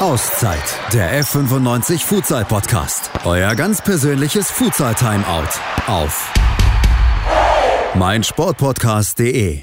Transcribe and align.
Auszeit, 0.00 0.92
der 0.92 1.22
F95 1.22 2.04
Futsal 2.04 2.44
Podcast. 2.44 3.10
Euer 3.24 3.54
ganz 3.54 3.80
persönliches 3.80 4.50
Futsal 4.50 4.92
Timeout 4.96 5.48
auf 5.86 6.32
meinsportpodcast.de. 7.94 9.60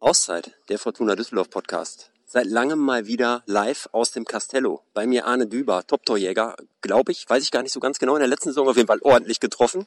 Auszeit, 0.00 0.52
der 0.70 0.78
Fortuna 0.78 1.14
Düsseldorf 1.14 1.50
Podcast. 1.50 2.10
Seit 2.24 2.46
langem 2.46 2.78
mal 2.78 3.06
wieder 3.06 3.42
live 3.44 3.90
aus 3.92 4.12
dem 4.12 4.24
Castello. 4.24 4.80
Bei 4.94 5.06
mir 5.06 5.26
Arne 5.26 5.46
Düber, 5.46 5.86
Top-Torjäger, 5.86 6.56
glaube 6.80 7.12
ich, 7.12 7.28
weiß 7.28 7.42
ich 7.42 7.50
gar 7.50 7.62
nicht 7.62 7.72
so 7.72 7.80
ganz 7.80 7.98
genau, 7.98 8.14
in 8.14 8.20
der 8.20 8.28
letzten 8.28 8.48
Saison 8.48 8.66
auf 8.66 8.76
jeden 8.76 8.88
Fall 8.88 9.00
ordentlich 9.02 9.40
getroffen. 9.40 9.84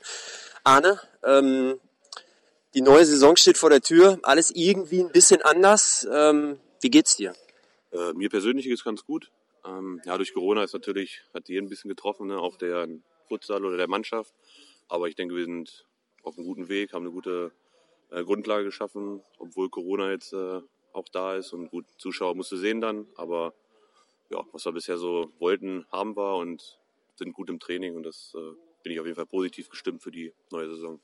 Arne, 0.64 1.00
ähm, 1.24 1.80
die 2.76 2.82
neue 2.82 3.06
Saison 3.06 3.38
steht 3.38 3.58
vor 3.58 3.70
der 3.70 3.82
Tür, 3.82 4.20
alles 4.24 4.52
irgendwie 4.52 5.00
ein 5.00 5.12
bisschen 5.12 5.42
anders. 5.42 6.06
Ähm, 6.12 6.60
wie 6.82 6.90
geht's 6.90 7.16
dir? 7.16 7.34
Äh, 7.92 8.14
mir 8.14 8.30
persönlich 8.30 8.66
geht 8.66 8.78
es 8.78 8.84
ganz 8.84 9.06
gut. 9.06 9.32
Ähm, 9.66 10.02
ja, 10.06 10.18
durch 10.18 10.34
Corona 10.34 10.62
ist 10.64 10.74
natürlich, 10.74 11.22
hat 11.34 11.48
jeden 11.48 11.68
ein 11.68 11.70
bisschen 11.70 11.90
getroffen, 11.90 12.28
ne, 12.28 12.38
auch 12.38 12.58
der 12.58 12.88
Futsal 13.30 13.64
oder 13.64 13.78
der 13.78 13.88
Mannschaft. 13.88 14.34
Aber 14.90 15.08
ich 15.08 15.16
denke, 15.16 15.36
wir 15.36 15.46
sind 15.46 15.86
auf 16.24 16.38
einem 16.38 16.46
guten 16.46 16.68
Weg, 16.68 16.92
haben 16.92 17.04
eine 17.06 17.14
gute 17.14 17.54
äh, 18.12 18.24
Grundlage 18.24 18.66
geschaffen, 18.66 19.22
obwohl 19.40 19.70
Corona 19.70 20.12
jetzt 20.12 20.34
äh, 20.34 20.60
auch 20.92 21.08
da 21.12 21.36
ist 21.36 21.54
und 21.54 21.70
gut, 21.70 21.86
Zuschauer 21.98 22.36
musste 22.36 22.58
sehen 22.58 22.82
dann. 22.82 23.08
Aber 23.16 23.54
ja, 24.30 24.44
was 24.52 24.66
wir 24.66 24.74
bisher 24.74 24.98
so 24.98 25.32
wollten, 25.40 25.86
haben 25.94 26.18
wir 26.18 26.36
und 26.36 26.78
sind 27.16 27.32
gut 27.32 27.50
im 27.50 27.60
Training 27.60 27.96
und 27.96 28.04
das 28.04 28.34
äh, 28.36 28.54
bin 28.84 28.92
ich 28.92 29.00
auf 29.00 29.06
jeden 29.06 29.16
Fall 29.16 29.26
positiv 29.26 29.70
gestimmt 29.70 30.04
für 30.04 30.12
die 30.12 30.34
neue 30.52 30.68
Saison. 30.68 31.00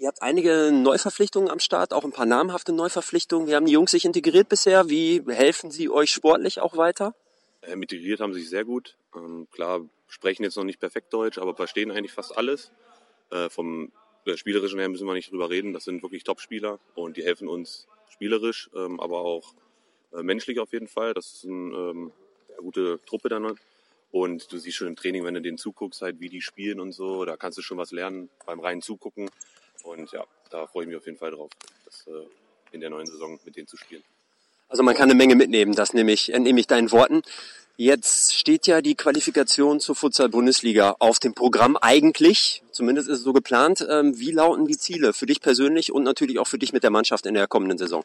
Ihr 0.00 0.06
habt 0.06 0.22
einige 0.22 0.70
Neuverpflichtungen 0.72 1.50
am 1.50 1.58
Start, 1.58 1.92
auch 1.92 2.04
ein 2.04 2.12
paar 2.12 2.24
namhafte 2.24 2.72
Neuverpflichtungen. 2.72 3.48
Wie 3.48 3.56
haben 3.56 3.66
die 3.66 3.72
Jungs 3.72 3.90
sich 3.90 4.04
integriert 4.04 4.48
bisher? 4.48 4.88
Wie 4.88 5.24
helfen 5.26 5.72
sie 5.72 5.90
euch 5.90 6.12
sportlich 6.12 6.60
auch 6.60 6.76
weiter? 6.76 7.16
Äh, 7.62 7.72
integriert 7.72 8.20
haben 8.20 8.32
sie 8.32 8.40
sich 8.40 8.48
sehr 8.48 8.64
gut. 8.64 8.96
Ähm, 9.16 9.48
klar, 9.50 9.80
sprechen 10.06 10.44
jetzt 10.44 10.56
noch 10.56 10.62
nicht 10.62 10.78
perfekt 10.78 11.12
Deutsch, 11.12 11.38
aber 11.38 11.56
verstehen 11.56 11.90
eigentlich 11.90 12.12
fast 12.12 12.36
alles. 12.38 12.70
Äh, 13.30 13.48
vom 13.48 13.90
äh, 14.24 14.36
Spielerischen 14.36 14.78
her 14.78 14.88
müssen 14.88 15.04
wir 15.04 15.14
nicht 15.14 15.32
drüber 15.32 15.50
reden. 15.50 15.72
Das 15.72 15.82
sind 15.82 16.00
wirklich 16.04 16.22
Top-Spieler 16.22 16.78
und 16.94 17.16
die 17.16 17.24
helfen 17.24 17.48
uns 17.48 17.88
spielerisch, 18.08 18.70
ähm, 18.76 19.00
aber 19.00 19.22
auch 19.22 19.52
äh, 20.12 20.22
menschlich 20.22 20.60
auf 20.60 20.72
jeden 20.72 20.86
Fall. 20.86 21.12
Das 21.12 21.26
ist 21.26 21.44
eine 21.44 21.76
ähm, 21.76 22.12
gute 22.58 23.00
Truppe 23.04 23.30
dann. 23.30 23.58
Und 24.12 24.52
du 24.52 24.58
siehst 24.58 24.76
schon 24.76 24.86
im 24.86 24.96
Training, 24.96 25.24
wenn 25.24 25.34
du 25.34 25.42
denen 25.42 25.58
zuguckst, 25.58 26.02
halt, 26.02 26.20
wie 26.20 26.28
die 26.28 26.40
spielen 26.40 26.78
und 26.78 26.92
so, 26.92 27.24
da 27.24 27.36
kannst 27.36 27.58
du 27.58 27.62
schon 27.62 27.78
was 27.78 27.90
lernen 27.90 28.30
beim 28.46 28.60
reinen 28.60 28.80
Zugucken. 28.80 29.28
Und 29.84 30.10
ja, 30.12 30.24
da 30.50 30.66
freue 30.66 30.84
ich 30.84 30.88
mich 30.88 30.96
auf 30.96 31.06
jeden 31.06 31.18
Fall 31.18 31.30
drauf, 31.30 31.50
das 31.84 32.06
äh, 32.06 32.26
in 32.72 32.80
der 32.80 32.90
neuen 32.90 33.06
Saison 33.06 33.38
mit 33.44 33.56
denen 33.56 33.66
zu 33.66 33.76
spielen. 33.76 34.02
Also 34.68 34.82
man 34.82 34.94
kann 34.94 35.04
eine 35.04 35.14
Menge 35.14 35.34
mitnehmen, 35.34 35.74
das 35.74 35.94
nehme 35.94 36.12
ich, 36.12 36.32
entnehme 36.32 36.60
ich 36.60 36.66
deinen 36.66 36.92
Worten. 36.92 37.22
Jetzt 37.76 38.34
steht 38.34 38.66
ja 38.66 38.82
die 38.82 38.96
Qualifikation 38.96 39.78
zur 39.78 39.94
Futsal-Bundesliga 39.94 40.96
auf 40.98 41.20
dem 41.20 41.32
Programm 41.32 41.76
eigentlich, 41.76 42.62
zumindest 42.72 43.08
ist 43.08 43.18
es 43.18 43.24
so 43.24 43.32
geplant. 43.32 43.86
Ähm, 43.88 44.18
wie 44.18 44.32
lauten 44.32 44.66
die 44.66 44.76
Ziele 44.76 45.12
für 45.12 45.26
dich 45.26 45.40
persönlich 45.40 45.92
und 45.92 46.02
natürlich 46.02 46.38
auch 46.38 46.48
für 46.48 46.58
dich 46.58 46.72
mit 46.72 46.82
der 46.82 46.90
Mannschaft 46.90 47.24
in 47.24 47.34
der 47.34 47.46
kommenden 47.46 47.78
Saison? 47.78 48.04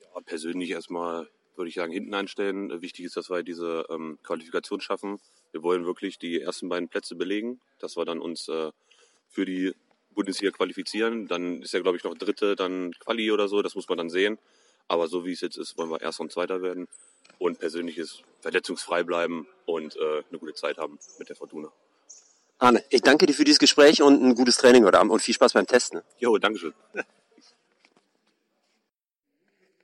Ja, 0.00 0.20
persönlich 0.22 0.70
erstmal 0.70 1.28
würde 1.60 1.68
ich 1.68 1.74
sagen, 1.74 1.92
hinten 1.92 2.14
anstellen. 2.14 2.80
Wichtig 2.80 3.04
ist, 3.04 3.18
dass 3.18 3.28
wir 3.28 3.42
diese 3.42 3.84
ähm, 3.90 4.18
Qualifikation 4.22 4.80
schaffen. 4.80 5.20
Wir 5.52 5.62
wollen 5.62 5.84
wirklich 5.84 6.18
die 6.18 6.40
ersten 6.40 6.70
beiden 6.70 6.88
Plätze 6.88 7.14
belegen, 7.14 7.60
dass 7.78 7.98
wir 7.98 8.06
dann 8.06 8.18
uns 8.18 8.48
äh, 8.48 8.70
für 9.28 9.44
die 9.44 9.74
Bundesliga 10.14 10.52
qualifizieren. 10.52 11.28
Dann 11.28 11.62
ist 11.62 11.72
ja, 11.72 11.80
glaube 11.80 11.96
ich, 11.96 12.04
noch 12.04 12.16
Dritte, 12.16 12.56
dann 12.56 12.92
Quali 13.00 13.30
oder 13.30 13.48
so. 13.48 13.62
Das 13.62 13.74
muss 13.74 13.88
man 13.88 13.98
dann 13.98 14.10
sehen. 14.10 14.38
Aber 14.88 15.08
so 15.08 15.24
wie 15.24 15.32
es 15.32 15.40
jetzt 15.40 15.56
ist, 15.56 15.78
wollen 15.78 15.90
wir 15.90 16.00
Erster 16.00 16.22
und 16.22 16.32
Zweiter 16.32 16.62
werden. 16.62 16.88
Und 17.38 17.58
persönliches 17.58 18.22
verletzungsfrei 18.40 19.02
bleiben 19.02 19.46
und 19.64 19.96
äh, 19.96 20.22
eine 20.28 20.38
gute 20.38 20.54
Zeit 20.54 20.78
haben 20.78 20.98
mit 21.18 21.28
der 21.28 21.36
Fortuna. 21.36 21.70
Arne, 22.58 22.84
ich 22.90 23.00
danke 23.00 23.24
dir 23.24 23.32
für 23.32 23.44
dieses 23.44 23.58
Gespräch 23.58 24.02
und 24.02 24.22
ein 24.22 24.34
gutes 24.34 24.58
Training 24.58 24.84
heute 24.84 24.98
Abend 24.98 25.12
und 25.12 25.22
viel 25.22 25.34
Spaß 25.34 25.54
beim 25.54 25.66
Testen. 25.66 26.02
Jo, 26.18 26.36
Dankeschön. 26.38 26.74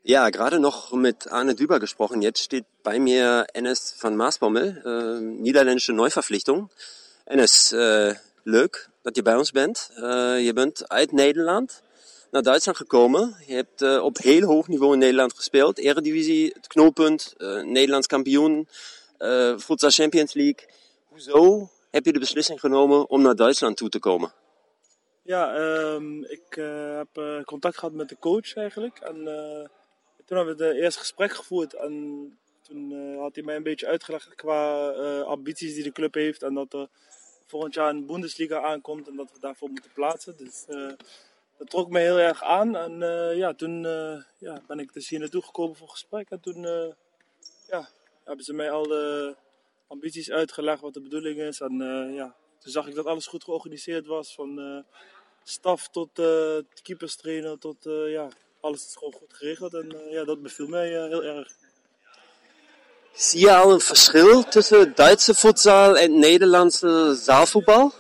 Ja, 0.09 0.31
gerade 0.31 0.61
noch 0.61 0.93
mit 0.93 1.33
Arne 1.33 1.57
Düber 1.57 1.81
gesprochen. 1.81 2.23
Jetzt 2.23 2.41
steht 2.41 2.65
bei 2.85 3.01
mir 3.01 3.45
Enes 3.55 3.97
van 4.01 4.15
Maasbommel, 4.15 4.81
äh, 4.87 5.21
niederländische 5.21 5.93
Neuverpflichtung. 5.93 6.71
Enes, 7.25 7.73
äh, 7.73 8.15
leuk 8.45 8.89
dat 9.07 9.17
je 9.17 9.23
bij 9.23 9.37
ons 9.37 9.51
bent. 9.51 9.91
Uh, 9.97 10.45
je 10.45 10.53
bent 10.55 10.89
uit 10.89 11.13
Nederland 11.13 11.83
naar 12.31 12.43
Duitsland 12.43 12.79
gekomen. 12.79 13.37
Je 13.47 13.55
hebt 13.55 13.83
uh, 13.83 14.03
op 14.03 14.19
heel 14.19 14.43
hoog 14.43 14.69
niveau 14.69 14.93
in 14.93 14.99
Nederland 14.99 15.35
gespeeld. 15.35 15.79
Eredivisie, 15.79 16.53
het 16.55 16.67
knooppunt, 16.67 17.35
uh, 17.39 17.63
Nederlands 17.63 18.07
kampioen, 18.07 18.69
Futsal 19.59 19.91
Champions 19.91 20.35
League. 20.35 20.69
Hoezo 21.05 21.71
heb 21.91 22.05
je 22.05 22.13
de 22.13 22.19
beslissing 22.19 22.61
genomen 22.61 23.09
om 23.09 23.23
naar 23.23 23.37
Duitsland 23.37 23.77
toe 23.77 23.89
te 23.89 23.99
komen? 23.99 24.33
Ja, 25.23 25.57
um, 25.57 26.25
ik 26.25 26.55
heb 26.97 27.45
contact 27.45 27.79
gehad 27.79 27.95
met 27.95 28.09
de 28.09 28.19
coach 28.19 28.55
eigenlijk. 28.55 28.99
En 28.99 29.15
toen 30.25 30.37
hebben 30.37 30.57
we 30.57 30.65
het 30.65 30.77
eerste 30.77 31.01
gesprek 31.01 31.33
gevoerd. 31.33 31.75
En 31.75 31.93
toen 32.63 33.17
had 33.19 33.35
hij 33.35 33.45
mij 33.45 33.57
een 33.57 33.63
beetje 33.63 33.87
uitgelegd 33.87 34.35
qua 34.35 34.89
ambities 35.21 35.75
die 35.75 35.83
de 35.83 35.93
club 35.93 36.15
heeft. 36.15 36.43
En 36.43 36.55
dat 36.55 36.89
volgend 37.47 37.75
jaar 37.75 37.91
een 37.91 38.07
Bundesliga 38.07 38.63
aankomt 38.63 39.09
en 39.09 39.17
dat 39.17 39.33
we 39.33 39.39
daarvoor 39.41 39.69
moeten 39.69 39.91
plaatsen. 39.93 40.37
Dus 40.37 40.65
uh, 40.69 40.93
dat 41.59 41.71
trok 41.71 41.91
me 41.91 41.99
heel 41.99 42.19
erg 42.19 42.43
aan. 42.43 42.77
En 42.77 43.01
uh, 43.01 43.37
ja, 43.37 43.55
toen 43.55 43.85
uh, 43.85 44.23
ja, 44.39 44.63
ben 44.67 44.79
ik 44.79 44.93
dus 44.93 45.09
hier 45.09 45.19
naartoe 45.19 45.43
gekomen 45.43 45.77
voor 45.77 45.89
gesprek. 45.89 46.31
En 46.31 46.41
toen 46.41 46.63
ja, 47.67 47.89
hebben 48.25 48.45
ze 48.45 48.53
mij 48.53 48.71
al 48.71 48.83
de 48.83 49.37
ambities 49.87 50.31
uitgelegd, 50.31 50.81
wat 50.81 50.95
de 50.95 51.01
bedoeling 51.01 51.39
is. 51.39 51.61
En 51.61 51.79
ja, 52.13 52.37
toen 52.59 52.73
zag 52.73 52.87
ik 52.87 52.95
dat 52.95 53.07
alles 53.07 53.27
goed 53.27 53.45
georganiseerd 53.45 54.07
was. 54.07 54.35
Van 54.35 54.85
staf 55.43 55.89
tot 55.89 56.11
keeperstrainer 56.83 57.59
tot 57.59 57.77
ja, 58.07 58.29
alles 58.61 58.87
is 58.87 58.97
gewoon 58.97 59.13
goed 59.13 59.35
geregeld. 59.35 59.75
En 59.75 60.11
ja, 60.11 60.25
dat 60.25 60.43
beviel 60.43 60.69
mij 60.69 60.89
heel 60.89 61.25
erg. 61.25 61.66
Zie 63.17 63.41
je 63.41 63.55
al 63.55 63.73
een 63.73 63.81
verschil 63.81 64.45
tussen 64.45 64.95
Duitse 64.95 65.35
voetbal 65.35 65.99
en 65.99 66.19
Nederlandse 66.19 67.15
zaalvoetbal? 67.15 67.93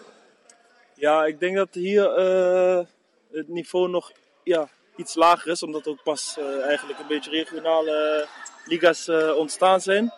Ja, 0.94 1.24
ik 1.24 1.40
denk 1.40 1.56
dat 1.56 1.68
hier 1.72 2.18
uh, 2.18 2.84
het 3.32 3.48
niveau 3.48 3.88
nog 3.88 4.12
ja, 4.42 4.68
iets 4.96 5.14
lager 5.14 5.50
is, 5.50 5.62
omdat 5.62 5.84
er 5.84 5.90
ook 5.90 6.02
pas 6.02 6.36
uh, 6.38 6.64
eigenlijk 6.64 6.98
een 6.98 7.06
beetje 7.06 7.30
regionale 7.30 8.26
liga's 8.64 9.08
uh, 9.08 9.36
ontstaan 9.36 9.80
zijn. 9.80 10.12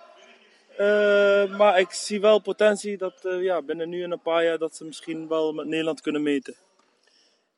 maar 1.57 1.79
ik 1.79 1.91
zie 1.91 2.21
wel 2.21 2.39
potentie 2.39 2.97
dat 2.97 3.15
ja, 3.23 3.63
binnen 3.63 3.89
nu 3.89 4.03
en 4.03 4.13
een 4.13 4.23
paar 4.23 4.45
jaar 4.45 4.59
dat 4.59 4.77
ze 4.77 4.85
misschien 4.85 5.29
wel 5.29 5.53
met 5.53 5.67
Nederland 5.67 6.01
kunnen 6.01 6.23
meten. 6.23 6.55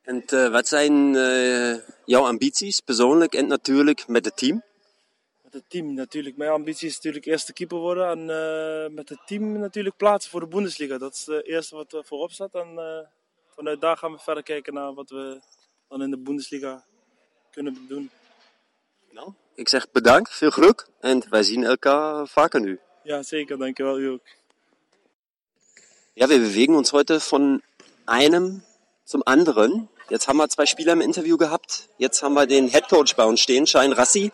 En 0.03 0.23
wat 0.53 0.69
zijn 0.69 1.13
jouw 2.05 2.27
ambities 2.27 2.81
persoonlijk 2.81 3.35
en 3.35 3.47
natuurlijk 3.47 4.09
met 4.09 4.25
het 4.25 4.37
team? 4.37 4.63
Met 5.53 5.63
het 5.63 5.71
team 5.71 5.95
natuurlijk. 5.95 6.37
Mijn 6.37 6.51
ambitie 6.51 6.89
is 6.89 6.95
natuurlijk 6.95 7.25
eerste 7.25 7.53
keeper 7.53 7.79
worden. 7.79 8.09
En 8.09 8.21
uh, 8.21 8.95
met 8.97 9.09
het 9.09 9.19
team 9.27 9.59
natuurlijk 9.59 9.97
plaatsen 9.97 10.31
voor 10.31 10.41
de 10.41 10.47
Bundesliga. 10.47 10.99
Dat 10.99 11.15
is 11.15 11.27
het 11.27 11.47
eerste 11.47 11.77
wat 11.77 11.93
er 11.93 12.05
voorop 12.05 12.33
staat. 12.33 12.55
En 12.55 12.69
uh, 12.75 12.99
vanuit 13.55 13.81
daar 13.81 13.97
gaan 13.97 14.13
we 14.13 14.19
verder 14.19 14.43
kijken 14.43 14.75
naar 14.75 14.95
wat 14.95 15.11
we 15.11 15.41
dan 15.89 16.03
in 16.03 16.11
de 16.11 16.19
Bundesliga 16.19 16.85
kunnen 17.51 17.87
doen. 17.89 18.11
Nou, 19.11 19.33
ik 19.55 19.69
zeg 19.69 19.91
bedankt, 19.91 20.35
veel 20.35 20.51
geluk. 20.51 20.87
En 21.01 21.23
wij 21.31 21.43
zien 21.43 21.65
elkaar 21.65 22.27
vaker 22.27 22.61
nu. 22.61 22.81
Ja, 23.03 23.23
zeker. 23.23 23.59
Dankjewel, 23.59 24.01
u 24.01 24.09
ook. 24.09 24.27
Ja, 26.13 26.29
wir 26.29 26.39
bewegen 26.39 26.75
uns 26.75 26.91
heute 26.91 27.21
von 27.21 27.63
einem 28.05 28.63
zum 29.05 29.23
anderen. 29.25 29.89
Jetzt 30.11 30.27
haben 30.27 30.39
wir 30.39 30.49
zwei 30.49 30.67
Spieler 30.67 30.93
im 30.93 31.01
Interview 31.01 31.37
gehabt. 31.37 31.89
Jetzt 31.99 32.23
haben 32.23 32.35
wir 32.35 32.47
den 32.47 32.69
Headcoach 32.69 33.15
bei 33.17 33.25
uns 33.25 33.41
stehen, 33.41 33.67
Schein 33.67 33.93
Rassi. 33.93 34.33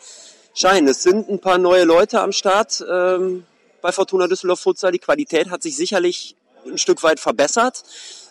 Schein. 0.59 0.89
Es 0.89 1.03
sind 1.03 1.29
ein 1.29 1.39
paar 1.39 1.59
neue 1.59 1.85
Leute 1.85 2.23
am 2.23 2.33
Start 2.33 2.83
ähm, 2.91 3.45
bei 3.83 3.93
Fortuna 3.93 4.27
Düsseldorf 4.27 4.61
Futsal. 4.61 4.91
Die 4.91 4.99
Qualität 4.99 5.51
hat 5.51 5.63
sich 5.63 5.77
sicherlich 5.77 6.35
ein 6.65 6.79
Stück 6.79 7.03
weit 7.03 7.21
verbessert. 7.21 7.83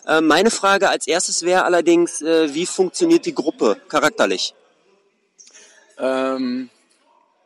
Äh, 0.08 0.20
meine 0.22 0.50
Frage 0.50 0.88
als 0.88 1.06
erstes 1.06 1.44
wäre 1.44 1.64
allerdings, 1.64 2.22
äh, 2.22 2.52
wie 2.52 2.66
funktioniert 2.66 3.26
die 3.26 3.34
Gruppe 3.34 3.80
charakterlich? 3.88 4.56
Ähm, 5.98 6.68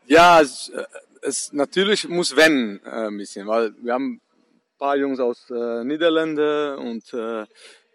ja, 0.06 0.40
es, 0.40 0.72
es, 1.20 1.52
natürlich 1.52 2.08
muss 2.08 2.34
wenn 2.34 2.80
äh, 2.86 3.08
ein 3.08 3.18
bisschen, 3.18 3.46
weil 3.46 3.74
wir 3.82 3.92
haben 3.92 4.14
ein 4.14 4.78
paar 4.78 4.96
Jungs 4.96 5.20
aus 5.20 5.50
äh, 5.50 5.84
Niederlande 5.84 6.78
und 6.78 7.12
äh, 7.12 7.44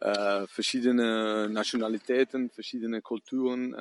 äh, 0.02 0.46
verschiedene 0.46 1.50
Nationalitäten, 1.50 2.52
verschiedene 2.52 3.02
Kulturen. 3.02 3.74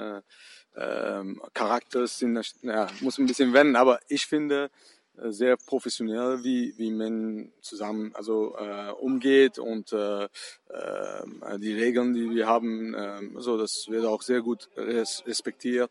Äh, 0.74 1.20
ähm, 1.20 1.40
Charakters 1.52 2.18
sind, 2.18 2.40
ja, 2.62 2.88
muss 3.00 3.18
ein 3.18 3.26
bisschen 3.26 3.52
wenden, 3.52 3.76
aber 3.76 4.00
ich 4.08 4.26
finde, 4.26 4.70
äh, 5.16 5.30
sehr 5.30 5.56
professionell, 5.56 6.42
wie, 6.42 6.76
wie 6.76 6.90
man 6.90 7.52
zusammen 7.60 8.12
also 8.14 8.56
äh, 8.56 8.90
umgeht 8.90 9.58
und 9.58 9.92
äh, 9.92 10.24
äh, 10.24 10.28
die 11.58 11.72
Regeln, 11.72 12.12
die 12.12 12.30
wir 12.30 12.46
haben, 12.46 12.94
äh, 12.94 13.20
also 13.36 13.56
das 13.56 13.86
wird 13.88 14.04
auch 14.04 14.22
sehr 14.22 14.42
gut 14.42 14.68
respektiert. 14.76 15.90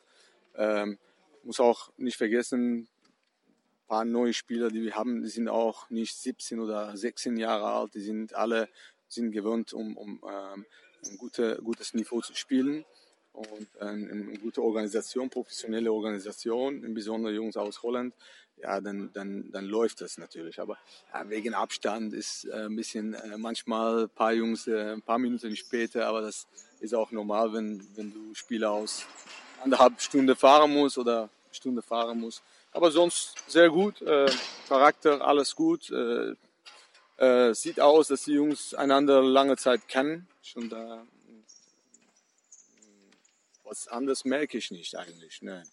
Ähm, 0.55 0.97
muss 1.43 1.59
auch 1.59 1.91
nicht 1.97 2.17
vergessen, 2.17 2.81
ein 2.81 3.87
paar 3.87 4.05
neue 4.05 4.33
Spieler, 4.33 4.69
die 4.69 4.81
wir 4.81 4.95
haben, 4.95 5.21
die 5.23 5.29
sind 5.29 5.47
auch 5.47 5.89
nicht 5.89 6.15
17 6.15 6.59
oder 6.59 6.95
16 6.95 7.37
Jahre 7.37 7.71
alt, 7.71 7.93
die 7.95 8.01
sind 8.01 8.33
alle 8.33 8.69
sind 9.07 9.31
gewöhnt, 9.31 9.73
um, 9.73 9.95
um 9.95 10.21
ähm, 10.27 10.65
ein 11.05 11.17
gute, 11.17 11.59
gutes 11.63 11.93
Niveau 11.93 12.21
zu 12.21 12.33
spielen 12.33 12.85
und 13.33 13.67
eine, 13.79 14.11
eine 14.11 14.37
gute 14.37 14.61
Organisation, 14.61 15.29
professionelle 15.29 15.91
Organisation, 15.91 16.83
insbesondere 16.83 17.33
Jungs 17.33 17.57
aus 17.57 17.81
Holland, 17.83 18.13
ja, 18.61 18.79
dann, 18.79 19.09
dann, 19.13 19.51
dann 19.51 19.65
läuft 19.65 20.01
das 20.01 20.17
natürlich. 20.17 20.59
Aber 20.59 20.77
ja, 21.13 21.29
wegen 21.29 21.53
Abstand 21.53 22.13
ist 22.13 22.45
äh, 22.45 22.65
ein 22.65 22.75
bisschen 22.75 23.13
äh, 23.13 23.37
manchmal 23.37 24.03
ein 24.03 24.09
paar 24.09 24.33
Jungs 24.33 24.67
äh, 24.67 24.93
ein 24.93 25.01
paar 25.01 25.19
Minuten 25.19 25.55
später, 25.55 26.07
aber 26.07 26.21
das 26.21 26.47
ist 26.79 26.93
auch 26.93 27.11
normal, 27.11 27.53
wenn, 27.53 27.85
wenn 27.95 28.13
du 28.13 28.33
Spieler 28.33 28.71
aus 28.71 29.05
anderthalb 29.63 29.99
Stunden 30.01 30.35
fahren 30.35 30.71
musst 30.71 30.97
oder 30.97 31.29
Stunde 31.51 31.81
fahren 31.81 32.19
musst. 32.19 32.41
Aber 32.71 32.89
sonst 32.89 33.35
sehr 33.47 33.69
gut, 33.69 34.03
Charakter, 34.67 35.21
alles 35.21 35.55
gut. 35.55 35.93
Sieht 37.51 37.79
aus, 37.79 38.07
dass 38.07 38.23
die 38.23 38.33
Jungs 38.33 38.73
einander 38.73 39.21
lange 39.21 39.55
Zeit 39.57 39.87
kennen. 39.87 40.27
Schon 40.41 40.69
da 40.69 41.05
was 43.73 43.87
anderes 43.87 44.23
merke 44.23 44.55
ich 44.59 44.69
nicht 44.69 44.95
eigentlich. 44.95 45.41
Ne. 45.41 45.63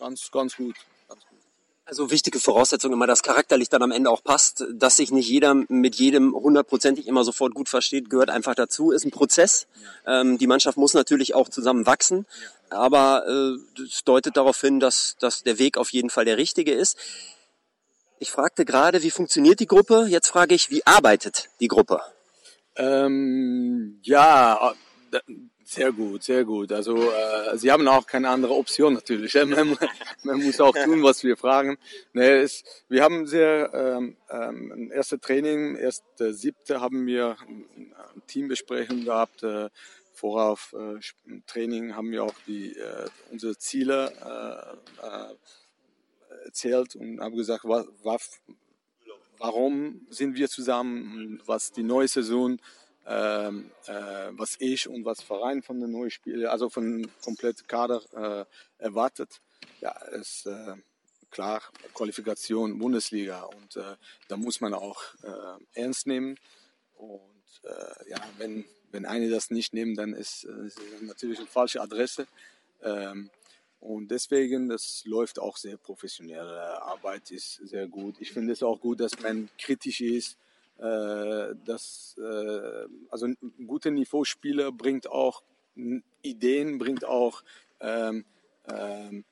Ganz, 0.00 0.32
ganz 0.32 0.56
gut. 0.56 0.74
Ganz 1.08 1.24
gut. 1.26 1.38
Also 1.84 2.10
wichtige 2.10 2.40
Voraussetzung 2.40 2.92
immer, 2.92 3.06
dass 3.06 3.22
charakterlich 3.22 3.68
dann 3.68 3.84
am 3.84 3.92
Ende 3.92 4.10
auch 4.10 4.24
passt, 4.24 4.64
dass 4.72 4.96
sich 4.96 5.12
nicht 5.12 5.28
jeder 5.28 5.54
mit 5.54 5.94
jedem 5.94 6.34
hundertprozentig 6.34 7.06
immer 7.06 7.22
sofort 7.22 7.54
gut 7.54 7.68
versteht, 7.68 8.10
gehört 8.10 8.30
einfach 8.30 8.56
dazu, 8.56 8.90
ist 8.90 9.04
ein 9.04 9.12
Prozess. 9.12 9.68
Ja. 10.06 10.22
Ähm, 10.22 10.38
die 10.38 10.48
Mannschaft 10.48 10.76
muss 10.76 10.94
natürlich 10.94 11.36
auch 11.36 11.48
zusammen 11.48 11.86
wachsen, 11.86 12.26
ja. 12.72 12.78
aber 12.78 13.24
äh, 13.28 13.82
es 13.82 14.02
deutet 14.02 14.36
darauf 14.36 14.60
hin, 14.60 14.80
dass, 14.80 15.14
dass 15.20 15.44
der 15.44 15.60
Weg 15.60 15.78
auf 15.78 15.90
jeden 15.90 16.10
Fall 16.10 16.24
der 16.24 16.38
richtige 16.38 16.74
ist. 16.74 16.98
Ich 18.18 18.32
fragte 18.32 18.64
gerade, 18.64 19.04
wie 19.04 19.12
funktioniert 19.12 19.60
die 19.60 19.68
Gruppe? 19.68 20.06
Jetzt 20.08 20.26
frage 20.26 20.56
ich, 20.56 20.72
wie 20.72 20.84
arbeitet 20.84 21.50
die 21.60 21.68
Gruppe? 21.68 22.00
Ähm, 22.74 24.00
ja, 24.02 24.74
sehr 25.68 25.90
gut, 25.90 26.22
sehr 26.22 26.44
gut. 26.44 26.70
Also 26.70 27.10
äh, 27.10 27.58
sie 27.58 27.72
haben 27.72 27.86
auch 27.88 28.06
keine 28.06 28.28
andere 28.28 28.54
Option 28.54 28.94
natürlich. 28.94 29.34
Man, 29.46 29.76
man 30.22 30.42
muss 30.42 30.60
auch 30.60 30.72
tun, 30.72 31.02
was 31.02 31.24
wir 31.24 31.36
fragen. 31.36 31.76
Nee, 32.12 32.38
es, 32.38 32.62
wir 32.88 33.02
haben 33.02 33.26
sehr 33.26 33.74
ähm, 33.74 34.16
ähm, 34.30 34.72
ein 34.72 34.90
erstes 34.92 35.20
Training, 35.20 35.74
erst 35.74 36.04
äh, 36.20 36.32
siebte 36.32 36.80
haben 36.80 37.04
wir 37.06 37.36
eine 37.44 38.22
Teambesprechung 38.28 39.04
gehabt. 39.04 39.42
Äh, 39.42 39.68
vorauf 40.12 40.72
äh, 40.78 41.00
Training 41.48 41.96
haben 41.96 42.12
wir 42.12 42.22
auch 42.22 42.34
die 42.46 42.76
äh, 42.76 43.08
unsere 43.32 43.58
Ziele 43.58 44.12
äh, 44.24 45.04
äh, 45.04 46.44
erzählt 46.44 46.94
und 46.94 47.20
haben 47.20 47.36
gesagt, 47.36 47.64
was, 47.64 47.86
was, 48.04 48.40
warum 49.38 50.06
sind 50.10 50.36
wir 50.36 50.48
zusammen, 50.48 51.42
was 51.44 51.72
die 51.72 51.82
neue 51.82 52.06
Saison 52.06 52.58
ähm, 53.06 53.70
äh, 53.86 53.92
was 54.32 54.56
ich 54.58 54.88
und 54.88 55.04
was 55.04 55.22
Verein 55.22 55.62
von 55.62 55.80
den 55.80 55.92
neuen 55.92 56.10
Spielern, 56.10 56.50
also 56.50 56.68
von 56.68 57.06
komplett 57.22 57.68
Kader 57.68 58.02
äh, 58.80 58.82
erwartet. 58.82 59.40
Ja, 59.80 59.92
ist 60.06 60.46
äh, 60.46 60.74
klar 61.30 61.62
Qualifikation 61.94 62.78
Bundesliga 62.78 63.42
und 63.42 63.76
äh, 63.76 63.96
da 64.28 64.36
muss 64.36 64.60
man 64.60 64.74
auch 64.74 65.02
äh, 65.22 65.80
ernst 65.80 66.06
nehmen. 66.06 66.36
Und 66.96 67.62
äh, 67.64 68.10
ja, 68.10 68.18
wenn 68.38 68.64
wenn 68.92 69.04
eine 69.04 69.28
das 69.28 69.50
nicht 69.50 69.74
nehmen, 69.74 69.94
dann 69.94 70.14
ist 70.14 70.44
es 70.44 70.76
natürlich 71.02 71.38
eine 71.38 71.48
falsche 71.48 71.80
Adresse. 71.80 72.26
Ähm, 72.82 73.30
und 73.80 74.10
deswegen, 74.10 74.68
das 74.68 75.02
läuft 75.04 75.38
auch 75.38 75.56
sehr 75.56 75.76
professionell. 75.76 76.48
Arbeit 76.48 77.30
ist 77.30 77.56
sehr 77.68 77.86
gut. 77.88 78.16
Ich 78.20 78.32
finde 78.32 78.52
es 78.52 78.62
auch 78.62 78.80
gut, 78.80 79.00
dass 79.00 79.20
man 79.20 79.48
kritisch 79.58 80.00
ist 80.00 80.38
das, 80.78 82.16
äh, 82.18 82.86
also 83.10 83.26
ein 83.26 83.36
guter 83.66 83.90
Niveauspieler 83.90 84.72
bringt 84.72 85.08
auch 85.08 85.42
Ideen, 86.22 86.78
bringt 86.78 87.04
auch 87.04 87.42
ähm, 87.80 88.24
ähm, 88.68 89.24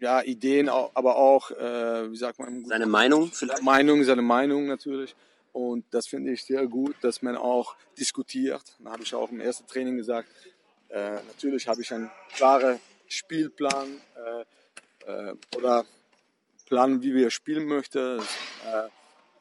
ja, 0.00 0.20
Ideen, 0.22 0.68
aber 0.68 1.16
auch, 1.16 1.52
äh, 1.52 2.10
wie 2.10 2.16
sagt 2.16 2.38
man? 2.40 2.64
Seine 2.64 2.86
Meinung 2.86 3.30
vielleicht? 3.32 3.62
Meinung, 3.62 4.02
seine 4.02 4.22
Meinung 4.22 4.66
natürlich. 4.66 5.14
Und 5.52 5.84
das 5.92 6.08
finde 6.08 6.32
ich 6.32 6.44
sehr 6.44 6.66
gut, 6.66 6.96
dass 7.02 7.22
man 7.22 7.36
auch 7.36 7.76
diskutiert. 7.98 8.62
Da 8.80 8.92
habe 8.92 9.02
ich 9.04 9.14
auch 9.14 9.30
im 9.30 9.40
ersten 9.40 9.66
Training 9.66 9.96
gesagt, 9.96 10.28
äh, 10.88 11.12
natürlich 11.28 11.68
habe 11.68 11.82
ich 11.82 11.92
einen 11.92 12.10
klaren 12.34 12.80
Spielplan 13.06 14.00
äh, 15.06 15.30
äh, 15.30 15.34
oder 15.56 15.84
Plan, 16.66 17.02
wie 17.02 17.14
wir 17.14 17.30
spielen 17.30 17.66
möchten. 17.66 18.18
Äh, 18.18 18.88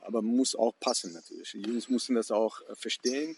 aber 0.02 0.22
muss 0.22 0.56
auch 0.56 0.74
passen 0.80 1.14
natürlich. 1.14 1.52
Die 1.52 1.62
Jungs 1.62 1.90
müssen 1.90 2.16
das 2.16 2.32
auch 2.32 2.62
äh, 2.62 2.76
verstehen. 2.76 3.36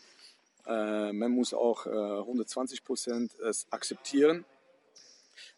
Äh, 0.65 1.12
man 1.12 1.31
muss 1.31 1.54
auch 1.54 1.86
120 1.86 2.80
äh, 2.80 2.83
Prozent 2.83 3.39
es 3.39 3.68
akzeptieren. 3.69 4.45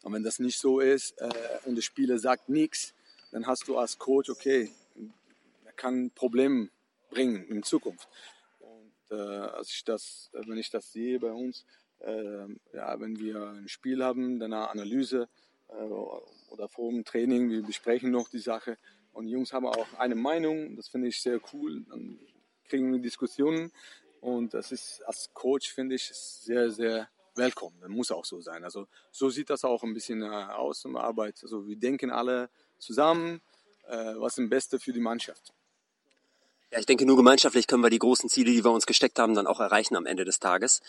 Und 0.01 0.13
wenn 0.13 0.23
das 0.23 0.39
nicht 0.39 0.57
so 0.57 0.79
ist 0.79 1.15
und 1.65 1.75
der 1.75 1.81
Spieler 1.81 2.17
sagt 2.17 2.47
nichts, 2.47 2.93
dann 3.31 3.45
hast 3.45 3.67
du 3.67 3.77
als 3.77 3.97
Coach, 3.97 4.29
okay, 4.29 4.71
er 5.65 5.73
kann 5.73 6.11
Probleme 6.11 6.69
bringen 7.09 7.45
in 7.49 7.61
Zukunft. 7.61 8.07
Und 8.59 9.11
als 9.11 9.71
ich 9.71 9.83
das, 9.83 10.29
wenn 10.31 10.57
ich 10.57 10.69
das 10.69 10.93
sehe 10.93 11.19
bei 11.19 11.31
uns, 11.31 11.65
ja, 12.73 12.99
wenn 13.01 13.19
wir 13.19 13.49
ein 13.49 13.67
Spiel 13.67 14.01
haben, 14.01 14.39
danach 14.39 14.69
Analyse 14.69 15.27
oder 15.67 16.69
vor 16.69 16.91
dem 16.91 17.03
Training, 17.03 17.49
wir 17.49 17.61
besprechen 17.61 18.11
noch 18.11 18.29
die 18.29 18.39
Sache, 18.39 18.77
und 19.15 19.27
die 19.27 19.31
Jungs 19.31 19.53
haben 19.53 19.65
auch 19.65 19.87
eine 19.97 20.15
Meinung, 20.15 20.75
das 20.75 20.89
finde 20.89 21.07
ich 21.07 21.21
sehr 21.21 21.39
cool. 21.53 21.85
Dann 21.89 22.19
kriegen 22.67 22.91
wir 22.91 22.99
Diskussionen 22.99 23.71
und 24.19 24.53
das 24.53 24.73
ist 24.73 25.01
als 25.03 25.29
Coach, 25.33 25.71
finde 25.71 25.95
ich, 25.95 26.03
sehr, 26.13 26.69
sehr 26.69 27.07
willkommen. 27.33 27.77
Das 27.79 27.89
muss 27.89 28.11
auch 28.11 28.25
so 28.25 28.41
sein. 28.41 28.65
Also 28.65 28.87
so 29.11 29.29
sieht 29.29 29.49
das 29.49 29.63
auch 29.63 29.83
ein 29.83 29.93
bisschen 29.93 30.21
äh, 30.21 30.25
aus 30.25 30.83
in 30.83 30.93
der 30.93 31.03
Arbeit. 31.03 31.39
Also 31.43 31.65
wir 31.65 31.77
denken 31.77 32.11
alle 32.11 32.49
zusammen, 32.77 33.41
äh, 33.87 34.15
was 34.17 34.37
ist 34.37 34.43
das 34.43 34.49
Beste 34.49 34.79
für 34.79 34.91
die 34.91 34.99
Mannschaft. 34.99 35.53
Ja, 36.71 36.79
ich 36.79 36.85
denke, 36.85 37.05
nur 37.05 37.15
gemeinschaftlich 37.15 37.67
können 37.67 37.83
wir 37.83 37.89
die 37.89 37.99
großen 37.99 38.29
Ziele, 38.29 38.51
die 38.51 38.65
wir 38.65 38.71
uns 38.71 38.85
gesteckt 38.85 39.17
haben, 39.17 39.33
dann 39.33 39.47
auch 39.47 39.61
erreichen 39.61 39.95
am 39.95 40.05
Ende 40.05 40.25
des 40.25 40.39
Tages. 40.39 40.81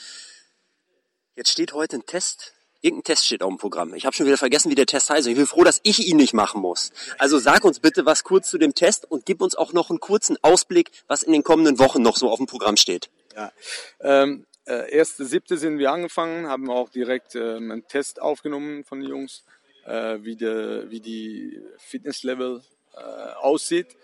Jetzt 1.36 1.50
steht 1.50 1.74
heute 1.74 1.98
ein 1.98 2.06
Test 2.06 2.54
Irgendein 2.86 3.02
Test 3.02 3.26
steht 3.26 3.42
auf 3.42 3.48
dem 3.48 3.58
Programm. 3.58 3.94
Ich 3.94 4.06
habe 4.06 4.14
schon 4.14 4.26
wieder 4.26 4.36
vergessen, 4.36 4.70
wie 4.70 4.76
der 4.76 4.86
Test 4.86 5.10
heißt. 5.10 5.26
Ich 5.26 5.34
bin 5.34 5.48
froh, 5.48 5.64
dass 5.64 5.80
ich 5.82 6.06
ihn 6.06 6.18
nicht 6.18 6.34
machen 6.34 6.60
muss. 6.60 6.92
Also 7.18 7.36
sag 7.40 7.64
uns 7.64 7.80
bitte 7.80 8.06
was 8.06 8.22
kurz 8.22 8.48
zu 8.48 8.58
dem 8.58 8.74
Test 8.74 9.10
und 9.10 9.26
gib 9.26 9.42
uns 9.42 9.56
auch 9.56 9.72
noch 9.72 9.90
einen 9.90 9.98
kurzen 9.98 10.36
Ausblick, 10.42 10.92
was 11.08 11.24
in 11.24 11.32
den 11.32 11.42
kommenden 11.42 11.80
Wochen 11.80 12.00
noch 12.00 12.16
so 12.16 12.30
auf 12.30 12.36
dem 12.36 12.46
Programm 12.46 12.76
steht. 12.76 13.10
Ja, 13.34 13.50
ähm, 13.98 14.46
äh, 14.66 14.88
erste 14.92 15.24
siebte 15.24 15.58
sind 15.58 15.78
wir 15.80 15.90
angefangen, 15.90 16.46
haben 16.46 16.70
auch 16.70 16.88
direkt 16.88 17.34
ähm, 17.34 17.72
einen 17.72 17.88
Test 17.88 18.22
aufgenommen 18.22 18.84
von 18.84 19.00
den 19.00 19.10
Jungs, 19.10 19.42
äh, 19.84 20.18
wie, 20.20 20.36
de, 20.36 20.88
wie 20.88 21.00
die 21.00 21.60
Fitnesslevel 21.78 22.62
äh, 22.94 23.00
aussieht. 23.00 23.96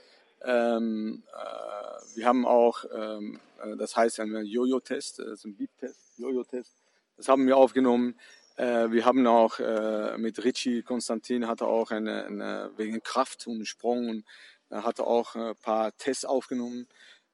Ähm, 0.45 1.23
äh, 1.33 2.17
wir 2.17 2.27
haben 2.27 2.45
auch, 2.45 2.85
ähm, 2.93 3.39
äh, 3.63 3.77
das 3.77 3.95
heißt 3.95 4.19
ein 4.19 4.45
Jojo-Test, 4.45 5.21
ist 5.21 5.45
ein 5.45 5.57
Beep-Test, 5.57 6.19
Jojo-Test. 6.19 6.75
Das 7.17 7.29
haben 7.29 7.47
wir 7.47 7.57
aufgenommen. 7.57 8.17
Äh, 8.57 8.91
wir 8.91 9.05
haben 9.05 9.27
auch 9.27 9.59
äh, 9.59 10.17
mit 10.19 10.45
Richie 10.45 10.83
Konstantin 10.83 11.47
hatte 11.47 11.67
auch 11.67 11.91
eine, 11.91 12.27
eine 12.27 12.71
wegen 12.77 13.03
Kraft 13.03 13.47
und 13.47 13.65
Sprung 13.67 14.09
und 14.09 14.25
er 14.69 14.85
hatte 14.85 15.07
auch 15.07 15.35
ein 15.35 15.57
paar 15.57 15.97
Tests 15.97 16.25
aufgenommen. 16.25 16.87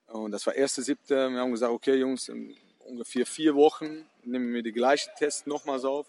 Und 0.07 0.33
das 0.33 0.47
war 0.47 0.55
erste 0.55 0.83
siebte. 0.83 1.31
Wir 1.31 1.41
haben 1.41 1.53
gesagt, 1.53 1.73
okay 1.73 1.97
Jungs, 1.97 2.29
in 2.29 2.57
ungefähr 2.81 3.27
vier 3.27 3.55
Wochen 3.55 4.07
nehmen 4.25 4.53
wir 4.53 4.63
die 4.63 4.73
gleichen 4.73 5.11
Tests 5.17 5.47
nochmals 5.47 5.85
auf. 5.85 6.07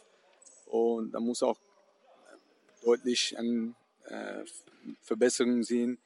Und 0.66 1.12
da 1.12 1.20
muss 1.20 1.44
auch 1.44 1.60
deutlich 2.84 3.38
eine 3.38 3.74
äh, 4.06 4.44
Verbesserung 5.02 5.64
sehen. 5.64 5.98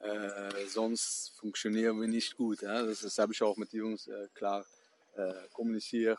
Äh, 0.00 0.66
sonst 0.68 1.32
funktionieren 1.38 2.00
wir 2.00 2.08
nicht 2.08 2.36
gut. 2.36 2.62
Ja? 2.62 2.82
Das, 2.82 3.00
das 3.00 3.18
habe 3.18 3.32
ich 3.32 3.42
auch 3.42 3.56
mit 3.56 3.72
den 3.72 3.80
Jungs 3.80 4.06
äh, 4.06 4.28
klar 4.34 4.64
äh, 5.14 5.32
kommuniziert. 5.52 6.18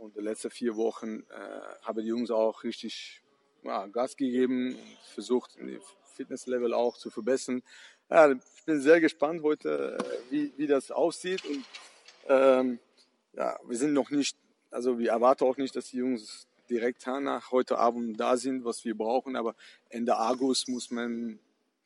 Und 0.00 0.16
die 0.16 0.20
letzten 0.20 0.50
vier 0.50 0.76
Wochen 0.76 1.24
äh, 1.28 1.82
haben 1.82 2.00
die 2.00 2.08
Jungs 2.08 2.30
auch 2.30 2.64
richtig 2.64 3.20
ja, 3.62 3.86
Gas 3.86 4.16
gegeben 4.16 4.74
und 4.74 4.98
versucht, 5.12 5.56
die 5.60 5.78
Fitnesslevel 6.16 6.72
auch 6.72 6.96
zu 6.96 7.10
verbessern. 7.10 7.62
Ja, 8.08 8.32
ich 8.32 8.64
bin 8.64 8.80
sehr 8.80 8.98
gespannt 9.02 9.42
heute, 9.42 9.98
äh, 9.98 10.32
wie, 10.32 10.52
wie 10.56 10.66
das 10.66 10.90
aussieht. 10.90 11.44
Und 11.44 11.64
ähm, 12.28 12.78
ja, 13.34 13.58
wir 13.62 13.76
sind 13.76 13.92
noch 13.92 14.08
nicht, 14.10 14.38
also 14.70 14.98
wir 14.98 15.10
erwarten 15.10 15.44
auch 15.44 15.58
nicht, 15.58 15.76
dass 15.76 15.90
die 15.90 15.98
Jungs 15.98 16.48
direkt 16.70 17.06
nach 17.06 17.50
heute 17.50 17.76
Abend 17.76 18.18
da 18.18 18.38
sind, 18.38 18.64
was 18.64 18.86
wir 18.86 18.96
brauchen. 18.96 19.36
Aber 19.36 19.54
Ende 19.90 20.18
August 20.18 20.66
muss 20.68 20.90
man 20.90 21.38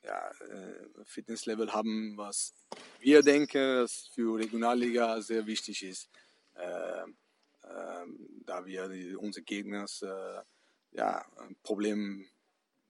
ja, 0.05 0.31
äh, 0.31 1.05
Fitnesslevel 1.05 1.73
haben, 1.73 2.17
was 2.17 2.55
wir 3.01 3.23
denken, 3.23 3.81
dass 3.81 4.07
für 4.15 4.39
Regionalliga 4.39 5.21
sehr 5.21 5.47
wichtig 5.47 5.83
ist, 5.83 6.09
äh, 6.55 7.05
äh, 7.05 7.07
da 8.47 8.67
wir 8.67 8.89
die, 8.89 9.17
unsere 9.17 9.45
Gegner 9.45 9.87
äh, 10.03 10.43
ja, 10.97 11.25
Problem 11.63 12.27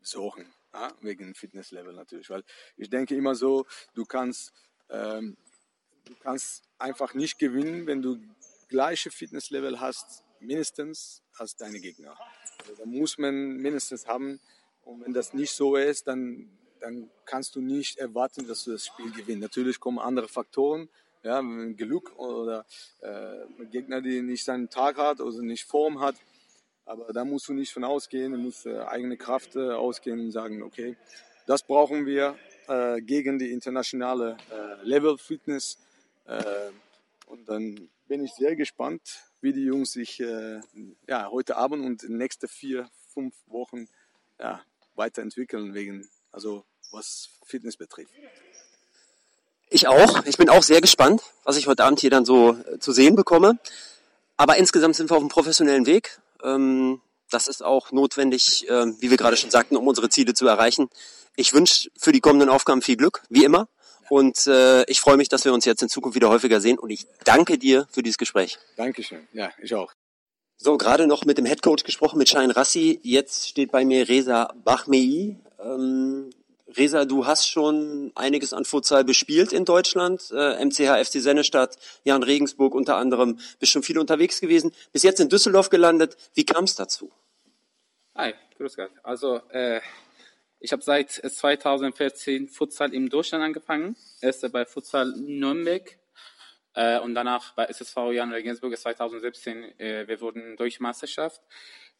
suchen, 0.01 0.53
ja, 0.73 0.93
wegen 1.01 1.35
Fitnesslevel 1.35 1.95
natürlich. 1.95 2.31
Weil 2.31 2.45
ich 2.77 2.91
denke 2.91 3.15
immer 3.15 3.35
so, 3.35 3.67
du 3.95 4.05
kannst, 4.05 4.53
ähm, 4.91 5.37
du 6.05 6.15
kannst 6.17 6.65
einfach 6.79 7.15
nicht 7.15 7.39
gewinnen, 7.39 7.87
wenn 7.87 8.03
du 8.03 8.19
gleiche 8.69 9.11
Fitnesslevel 9.11 9.81
hast, 9.81 10.25
mindestens 10.41 11.23
als 11.37 11.57
deine 11.57 11.81
Gegner. 11.81 12.19
Also 12.61 12.75
da 12.75 12.85
muss 12.85 13.19
man 13.19 13.57
mindestens 13.57 14.07
haben. 14.07 14.41
Und 14.83 15.03
wenn 15.03 15.15
das 15.15 15.33
nicht 15.33 15.53
so 15.53 15.77
ist, 15.77 16.07
dann 16.07 16.51
dann 16.85 17.11
kannst 17.25 17.57
du 17.57 17.63
nicht 17.63 17.97
erwarten, 17.97 18.47
dass 18.47 18.65
du 18.65 18.73
das 18.73 18.85
Spiel 18.87 19.11
gewinnst. 19.11 19.41
Natürlich 19.41 19.81
kommen 19.81 19.99
andere 19.99 20.29
Faktoren, 20.29 20.91
ja, 21.25 21.41
Glück 21.77 22.17
oder 22.19 22.65
äh, 23.01 23.65
Gegner, 23.73 24.01
der 24.01 24.23
nicht 24.23 24.45
seinen 24.45 24.71
Tag 24.71 24.99
hat 24.99 25.21
oder 25.21 25.43
nicht 25.43 25.65
Form 25.65 26.01
hat. 26.01 26.17
Aber 26.85 27.13
da 27.13 27.25
musst 27.25 27.49
du 27.49 27.55
nicht 27.55 27.73
von 27.73 27.83
ausgehen, 27.83 28.33
du 28.33 28.39
musst 28.39 28.67
äh, 28.67 28.79
eigene 28.81 29.17
Kraft 29.17 29.57
äh, 29.57 29.71
ausgehen 29.71 30.21
und 30.21 30.31
sagen, 30.33 30.63
okay, 30.63 30.97
das 31.47 31.63
brauchen 31.63 32.05
wir 32.05 32.37
äh, 32.69 33.01
gegen 33.01 33.39
die 33.39 33.51
internationale 33.53 34.37
äh, 34.51 34.83
Level 34.83 35.17
Fitness. 35.17 35.79
Äh, 36.27 36.71
und 37.27 37.49
dann 37.49 37.89
bin 38.07 38.23
ich 38.23 38.33
sehr 38.35 38.55
gespannt, 38.55 39.01
wie 39.41 39.53
die 39.53 39.65
Jungs 39.65 39.93
sich 39.93 40.21
äh, 40.21 40.61
ja, 41.09 41.31
heute 41.31 41.57
Abend 41.57 41.85
und 41.85 42.03
in 42.03 42.11
den 42.11 42.19
nächsten 42.19 42.49
vier, 42.49 42.91
fünf 43.13 43.35
Wochen 43.47 43.89
ja, 44.39 44.63
weiterentwickeln, 44.95 45.73
wegen, 45.73 46.07
also 46.33 46.65
was 46.91 47.31
Fitness 47.47 47.79
betrifft. 47.79 48.13
Ich 49.75 49.89
auch. 49.89 50.25
Ich 50.25 50.37
bin 50.37 50.49
auch 50.51 50.63
sehr 50.63 50.81
gespannt, 50.81 51.21
was 51.43 51.57
ich 51.57 51.67
heute 51.67 51.83
Abend 51.83 51.99
hier 51.99 52.09
dann 52.09 52.25
so 52.25 52.53
äh, 52.53 52.79
zu 52.79 52.93
sehen 52.93 53.17
bekomme. 53.17 53.59
Aber 54.37 54.57
insgesamt 54.57 54.95
sind 54.95 55.11
wir 55.11 55.17
auf 55.17 55.21
einem 55.21 55.31
professionellen 55.31 55.85
Weg. 55.85 56.21
Ähm, 56.45 57.01
das 57.29 57.49
ist 57.49 57.65
auch 57.65 57.91
notwendig, 57.91 58.69
äh, 58.69 58.87
wie 59.01 59.11
wir 59.11 59.17
gerade 59.17 59.37
schon 59.37 59.51
sagten, 59.51 59.77
um 59.77 59.89
unsere 59.89 60.09
Ziele 60.11 60.33
zu 60.33 60.47
erreichen. 60.47 60.91
Ich 61.35 61.55
wünsche 61.55 61.91
für 61.99 62.13
die 62.13 62.21
kommenden 62.21 62.51
Aufgaben 62.51 62.83
viel 62.83 62.97
Glück, 62.97 63.25
wie 63.31 63.43
immer. 63.43 63.67
Und 64.11 64.47
äh, 64.47 64.85
ich 64.85 65.01
freue 65.01 65.17
mich, 65.17 65.29
dass 65.29 65.45
wir 65.45 65.53
uns 65.53 65.65
jetzt 65.65 65.83
in 65.83 65.89
Zukunft 65.89 66.15
wieder 66.15 66.29
häufiger 66.29 66.61
sehen. 66.61 66.79
Und 66.79 66.91
ich 66.91 67.09
danke 67.25 67.59
dir 67.59 67.89
für 67.91 68.05
dieses 68.05 68.19
Gespräch. 68.19 68.61
Dankeschön. 68.77 69.27
Ja, 69.33 69.51
ich 69.61 69.75
auch. 69.75 69.93
So, 70.57 70.79
gerade 70.79 71.09
noch 71.09 71.25
mit 71.25 71.37
dem 71.37 71.47
Headcoach 71.47 71.83
gesprochen, 71.83 72.19
mit 72.19 72.29
Schein 72.29 72.53
Rassi. 72.53 73.01
Jetzt 73.03 73.49
steht 73.49 73.73
bei 73.73 73.85
mir 73.85 74.09
Reza 74.09 74.55
Bachmei. 74.63 75.41
Ähm, 75.59 76.31
Resa, 76.77 77.05
du 77.05 77.27
hast 77.27 77.49
schon 77.49 78.13
einiges 78.15 78.53
an 78.53 78.65
Futsal 78.65 79.05
bespielt 79.05 79.53
in 79.53 79.65
Deutschland. 79.65 80.31
Äh, 80.33 80.65
MCH 80.65 81.05
FC 81.05 81.21
Sennestadt, 81.21 81.77
Jan 82.05 82.23
Regensburg 82.23 82.75
unter 82.75 82.97
anderem. 82.97 83.39
Bist 83.59 83.73
schon 83.73 83.83
viel 83.83 83.99
unterwegs 83.99 84.41
gewesen. 84.41 84.73
Bis 84.93 85.03
jetzt 85.03 85.21
in 85.21 85.29
Düsseldorf 85.29 85.71
gelandet. 85.71 86.17
Wie 86.35 86.45
kam 86.45 86.65
es 86.65 86.75
dazu? 86.75 87.13
Hi, 88.17 88.35
grüß 88.57 88.77
Gott. 88.77 88.91
Also, 89.03 89.41
äh, 89.51 89.81
ich 90.61 90.73
habe 90.73 90.83
seit 90.83 91.11
2014 91.11 92.49
Futsal 92.49 92.93
in 92.93 93.09
Deutschland 93.09 93.45
angefangen. 93.45 93.97
Erst 94.21 94.51
bei 94.53 94.65
Futsal 94.65 95.13
Nürnberg 95.17 95.99
äh, 96.75 96.99
und 96.99 97.15
danach 97.15 97.55
bei 97.55 97.67
SSV 97.67 97.97
Jan 98.13 98.33
Regensburg 98.33 98.77
2017. 98.77 99.79
Äh, 99.79 100.09
wir 100.09 100.21
wurden 100.21 100.57
durch 100.57 100.81
Meisterschaft 100.81 101.41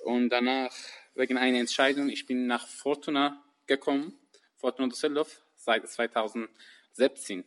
und 0.03 0.31
danach 0.31 0.75
wegen 1.15 1.39
einer 1.39 1.59
Entscheidung, 1.59 2.09
ich 2.09 2.27
bin 2.27 2.47
nach 2.47 2.67
Fortuna 2.67 3.43
gekommen 3.67 4.19
Fortuna 4.57 4.89
Düsseldorf 4.89 5.45
seit 5.57 5.89
2017. 5.89 7.45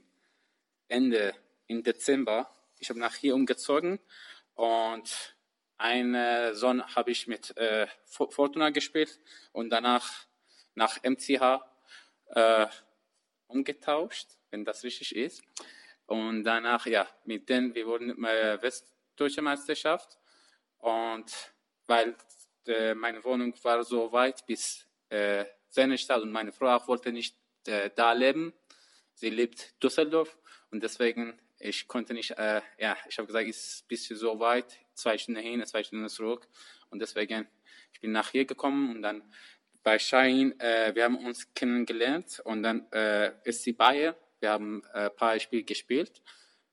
Ende 0.87 1.33
im 1.67 1.83
Dezember. 1.83 2.49
Ich 2.79 2.89
habe 2.89 2.99
nach 2.99 3.15
hier 3.15 3.35
umgezogen 3.35 3.99
und 4.55 5.35
eine 5.77 6.53
Saison 6.53 6.83
habe 6.95 7.11
ich 7.11 7.27
mit 7.27 7.55
äh, 7.57 7.87
Fortuna 8.05 8.69
gespielt 8.69 9.19
und 9.51 9.69
danach 9.69 10.25
nach 10.75 11.03
MCH 11.03 11.61
äh, 12.29 12.67
umgetauscht, 13.47 14.27
wenn 14.49 14.65
das 14.65 14.83
richtig 14.83 15.15
ist. 15.15 15.43
Und 16.05 16.43
danach, 16.45 16.85
ja, 16.85 17.07
mit 17.25 17.49
denen, 17.49 17.75
wir 17.75 17.85
wurden 17.85 18.23
äh, 18.23 18.61
Westdeutsche 18.61 19.41
Meisterschaft 19.41 20.17
und 20.79 21.31
weil 21.85 22.15
äh, 22.65 22.93
meine 22.93 23.23
Wohnung 23.23 23.53
war 23.63 23.83
so 23.83 24.11
weit 24.11 24.45
bis 24.45 24.87
äh, 25.09 25.45
seine 25.77 25.97
Stadt 25.97 26.21
und 26.21 26.31
meine 26.31 26.51
Frau 26.51 26.75
auch 26.75 26.87
wollte 26.87 27.11
nicht 27.11 27.35
äh, 27.67 27.89
da 27.95 28.11
leben. 28.11 28.53
Sie 29.13 29.29
lebt 29.29 29.81
Düsseldorf 29.81 30.37
und 30.71 30.83
deswegen 30.83 31.39
ich 31.59 31.87
konnte 31.87 32.13
nicht, 32.13 32.31
äh, 32.31 32.61
ja, 32.77 32.95
ich 33.09 33.17
habe 33.17 33.25
gesagt, 33.27 33.47
es 33.47 33.57
ist 33.57 33.83
ein 33.83 33.87
bisschen 33.87 34.17
so 34.17 34.39
weit, 34.39 34.77
zwei 34.93 35.17
Stunden 35.17 35.41
hin, 35.41 35.65
zwei 35.65 35.83
Stunden 35.83 36.07
zurück. 36.07 36.47
Und 36.91 36.99
deswegen 36.99 37.47
ich 37.93 38.01
bin 38.01 38.11
nach 38.11 38.29
hier 38.29 38.45
gekommen 38.45 38.95
und 38.95 39.01
dann 39.01 39.23
bei 39.83 39.97
Schein, 39.97 40.59
äh, 40.59 40.93
wir 40.93 41.03
haben 41.03 41.17
uns 41.25 41.53
kennengelernt 41.53 42.41
und 42.43 42.61
dann 42.61 42.91
äh, 42.91 43.31
ist 43.43 43.63
sie 43.63 43.73
Bayer, 43.73 44.15
wir 44.39 44.51
haben 44.51 44.83
äh, 44.93 45.05
ein 45.05 45.15
paar 45.15 45.39
Spiele 45.39 45.63
gespielt 45.63 46.21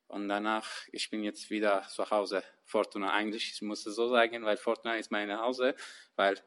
und 0.07 0.29
danach, 0.29 0.69
ich 0.93 1.09
bin 1.09 1.23
jetzt 1.23 1.49
wieder 1.49 1.87
zu 1.89 2.11
Hause, 2.11 2.43
Fortuna 2.65 3.13
eigentlich, 3.13 3.53
ich 3.53 3.63
muss 3.63 3.87
es 3.87 3.95
so 3.95 4.09
sagen, 4.09 4.45
weil 4.45 4.57
Fortuna 4.57 4.97
ist 4.97 5.11
mein 5.11 5.33
Hause, 5.39 5.75
weil 6.17 6.39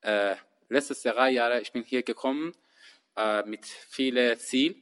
äh, 0.00 0.36
letztes 0.72 1.02
drei 1.02 1.30
Jahre, 1.30 1.60
ich 1.60 1.72
bin 1.72 1.84
hier 1.84 2.02
gekommen 2.02 2.52
äh, 3.16 3.42
mit 3.44 3.66
vielen 3.66 4.38
Zielen 4.38 4.74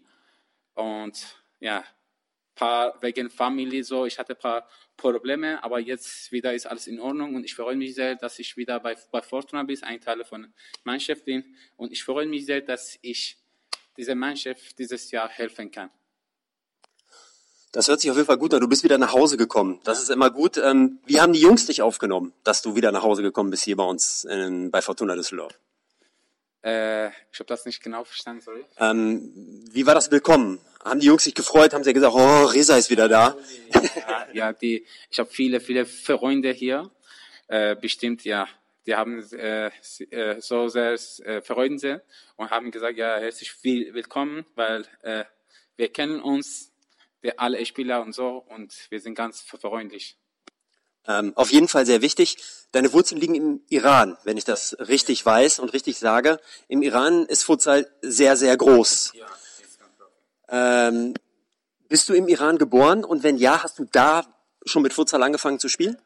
und 0.75 1.37
ja, 1.59 1.85
paar 2.54 3.00
wegen 3.02 3.30
Familie 3.30 3.82
so, 3.82 4.06
ich 4.06 4.18
hatte 4.18 4.35
ein 4.35 4.38
paar 4.38 4.68
Probleme, 4.97 5.62
aber 5.64 5.80
jetzt 5.80 6.30
wieder 6.30 6.52
ist 6.54 6.66
alles 6.66 6.87
in 6.87 7.00
Ordnung 7.00 7.35
und 7.35 7.44
ich 7.44 7.54
freue 7.54 7.76
mich 7.76 7.94
sehr, 7.94 8.16
dass 8.16 8.38
ich 8.38 8.56
wieder 8.56 8.78
bei, 8.80 8.97
bei 9.11 9.23
Fortuna 9.23 9.62
bin, 9.62 9.82
ein 9.82 10.00
Teil 10.00 10.25
von 10.25 10.52
Mannschaft 10.85 11.25
bin 11.25 11.44
und 11.76 11.90
ich 11.90 12.04
freue 12.04 12.26
mich 12.26 12.47
sehr, 12.47 12.61
dass 12.61 12.99
ich 13.02 13.38
dieser 13.97 14.14
Mannschaft 14.14 14.78
dieses 14.78 15.11
Jahr 15.11 15.28
helfen 15.28 15.70
kann. 15.70 15.90
Das 17.73 17.88
hört 17.88 18.00
sich 18.00 18.11
auf 18.11 18.16
jeden 18.16 18.26
Fall 18.26 18.37
gut 18.37 18.52
an. 18.52 18.61
Du 18.61 18.68
bist 18.68 18.82
wieder 18.82 18.99
nach 18.99 19.12
Hause 19.12 19.37
gekommen. 19.37 19.80
Das 19.85 20.02
ist 20.02 20.11
immer 20.11 20.28
gut. 20.30 20.56
Ähm, 20.56 20.99
wie 21.06 21.20
haben 21.20 21.32
die 21.32 21.40
Jungs 21.40 21.66
dich 21.66 21.82
aufgenommen, 21.82 22.32
dass 22.42 22.62
du 22.62 22.75
wieder 22.75 22.90
nach 22.90 23.04
Hause 23.04 23.23
gekommen 23.23 23.50
bist 23.50 23.62
hier 23.62 23.76
bei 23.76 23.85
uns 23.85 24.25
in, 24.25 24.73
bei 24.73 24.82
Fortuna 24.82 25.14
Düsseldorf? 25.14 25.54
Äh, 26.62 27.09
ich 27.09 27.38
habe 27.38 27.47
das 27.47 27.64
nicht 27.64 27.83
genau 27.83 28.05
verstanden, 28.05 28.43
sorry. 28.43 28.64
Ähm, 28.79 29.64
wie 29.73 29.87
war 29.87 29.95
das 29.95 30.11
Willkommen? 30.11 30.61
Haben 30.85 31.00
die 31.00 31.07
Jungs 31.07 31.25
sich 31.25 31.35
gefreut? 31.35 31.73
Haben 31.73 31.85
sie 31.85 31.93
gesagt, 31.93 32.14
oh, 32.14 32.45
Resa 32.45 32.76
ist 32.76 32.90
wieder 32.90 33.09
da? 33.09 33.37
ja, 33.73 34.26
ja 34.33 34.52
die, 34.52 34.87
ich 35.11 35.19
habe 35.19 35.31
viele, 35.31 35.61
viele 35.61 35.87
Freunde 35.87 36.50
hier. 36.52 36.90
Äh, 37.49 37.76
bestimmt, 37.76 38.25
ja. 38.25 38.47
Die 38.87 38.95
haben 38.95 39.23
äh, 39.33 39.71
äh 40.11 40.40
so 40.40 40.69
sehr 40.69 40.93
äh, 41.25 41.43
freuen 41.43 41.79
sie 41.79 42.00
und 42.37 42.50
haben 42.50 42.71
gesagt, 42.71 42.97
ja, 42.97 43.19
herzlich 43.19 43.55
willkommen, 43.62 44.45
weil 44.55 44.87
äh, 45.02 45.25
wir 45.76 45.93
kennen 45.93 46.21
uns, 46.21 46.73
wir 47.21 47.40
alle 47.40 47.64
Spieler 47.64 48.02
und 48.02 48.14
so 48.14 48.45
und 48.49 48.75
wir 48.90 49.00
sind 49.00 49.14
ganz 49.14 49.40
freundlich. 49.40 50.17
Ähm, 51.07 51.33
auf 51.37 51.50
jeden 51.50 51.69
Fall 51.69 51.87
sehr 51.87 52.02
wichtig. 52.02 52.37
Deine 52.73 52.92
Wurzeln 52.92 53.21
liegen 53.21 53.35
im 53.35 53.61
Iran, 53.69 54.16
wenn 54.25 54.37
ich 54.37 54.45
das 54.45 54.76
richtig 54.78 55.25
weiß 55.25 55.59
und 55.59 55.73
richtig 55.73 55.99
sage. 55.99 56.40
Im 56.69 56.83
Iran 56.83 57.26
ist 57.26 57.42
Futsal 57.42 57.90
sehr, 58.02 58.37
sehr 58.37 58.57
groß. 58.57 59.14
Ähm, 60.49 61.14
bist 61.88 62.09
du 62.09 62.14
im 62.14 62.28
Iran 62.28 62.59
geboren 62.59 63.04
und 63.04 63.23
wenn 63.23 63.38
ja, 63.38 63.62
hast 63.62 63.78
du 63.78 63.87
da 63.90 64.25
schon 64.64 64.83
mit 64.83 64.92
Futsal 64.92 65.23
angefangen 65.23 65.59
zu 65.59 65.69
spielen? 65.69 65.97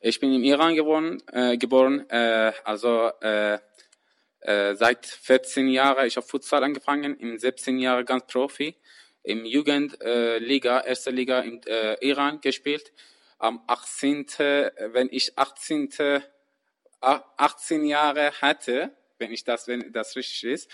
Ich 0.00 0.20
bin 0.20 0.34
im 0.34 0.44
Iran 0.44 0.74
geboren, 0.74 1.22
äh, 1.32 1.56
geboren 1.56 2.08
äh, 2.10 2.52
also 2.64 3.10
äh, 3.22 3.58
äh, 4.40 4.74
seit 4.74 5.06
14 5.06 5.68
Jahren. 5.68 6.06
Ich 6.06 6.16
habe 6.16 6.26
Futsal 6.26 6.62
angefangen, 6.62 7.16
im 7.16 7.38
17 7.38 7.78
Jahren 7.78 8.04
ganz 8.04 8.26
Profi, 8.26 8.74
im 9.22 9.46
Jugendliga, 9.46 10.80
äh, 10.80 10.88
erste 10.88 11.10
Liga 11.10 11.40
im 11.40 11.62
äh, 11.66 11.94
Iran 12.06 12.42
gespielt 12.42 12.92
am 13.44 13.62
18., 13.66 14.26
wenn 14.92 15.08
ich 15.10 15.38
18., 15.38 15.90
18 17.00 17.84
Jahre 17.84 18.32
hatte, 18.40 18.96
wenn 19.18 19.30
ich 19.32 19.44
das, 19.44 19.68
wenn 19.68 19.92
das 19.92 20.16
richtig 20.16 20.44
ist, 20.44 20.70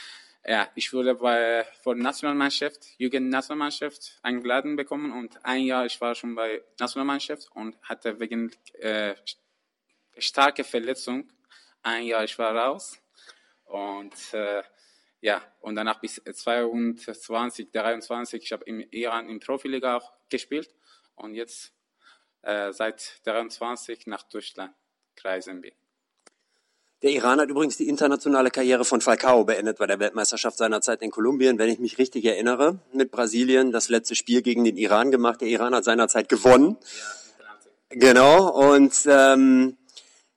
ja, 0.47 0.71
ich 0.77 0.93
wurde 0.93 1.17
bei, 1.17 1.67
von 1.83 1.99
Nationalmannschaft, 1.99 2.87
Jugendnationalmannschaft 2.99 4.21
eingeladen 4.23 4.77
bekommen 4.77 5.11
und 5.13 5.45
ein 5.45 5.65
Jahr, 5.65 5.85
ich 5.85 6.01
war 6.01 6.15
schon 6.15 6.37
bei 6.37 6.63
Nationalmannschaft 6.79 7.51
und 7.55 7.77
hatte 7.83 8.21
wegen 8.21 8.53
äh, 8.79 9.17
starke 10.17 10.63
Verletzung 10.63 11.29
ein 11.83 12.05
Jahr, 12.05 12.23
ich 12.23 12.39
war 12.39 12.55
raus 12.55 13.03
und 13.65 14.15
äh, 14.33 14.63
ja, 15.21 15.43
und 15.61 15.75
danach 15.75 16.01
bis 16.01 16.23
22, 16.25 17.73
23, 17.73 18.43
ich 18.45 18.53
habe 18.53 18.65
im 18.65 18.81
Iran 18.93 19.29
im 19.29 19.41
Profiliga 19.41 19.97
auch 19.97 20.13
gespielt 20.31 20.73
und 21.17 21.35
jetzt 21.35 21.75
äh, 22.43 22.73
seit 22.73 23.21
23 23.25 24.07
nach 24.07 24.23
Deutschland 24.23 24.75
reisen 25.23 25.61
bin. 25.61 25.73
Der 27.03 27.13
Iran 27.13 27.41
hat 27.41 27.49
übrigens 27.49 27.79
die 27.79 27.89
internationale 27.89 28.51
Karriere 28.51 28.85
von 28.85 29.01
Falcao 29.01 29.45
beendet 29.45 29.79
bei 29.79 29.87
der 29.87 29.99
Weltmeisterschaft 29.99 30.59
seiner 30.59 30.83
Zeit 30.83 31.01
in 31.01 31.11
Kolumbien, 31.11 31.59
wenn 31.59 31.71
ich 31.71 31.79
mich 31.79 31.97
richtig 31.97 32.27
erinnere, 32.27 32.79
mit 32.93 33.11
Brasilien 33.11 33.73
das 33.73 33.89
letzte 33.89 34.15
Spiel 34.15 34.43
gegen 34.43 34.65
den 34.65 34.77
Iran 34.77 35.11
gemacht. 35.11 35.41
Der 35.41 35.49
Iran 35.49 35.75
hat 35.75 35.85
seinerzeit 35.85 36.29
gewonnen. 36.29 36.77
Genau, 37.89 38.51
und 38.51 38.93
ähm, 39.07 39.79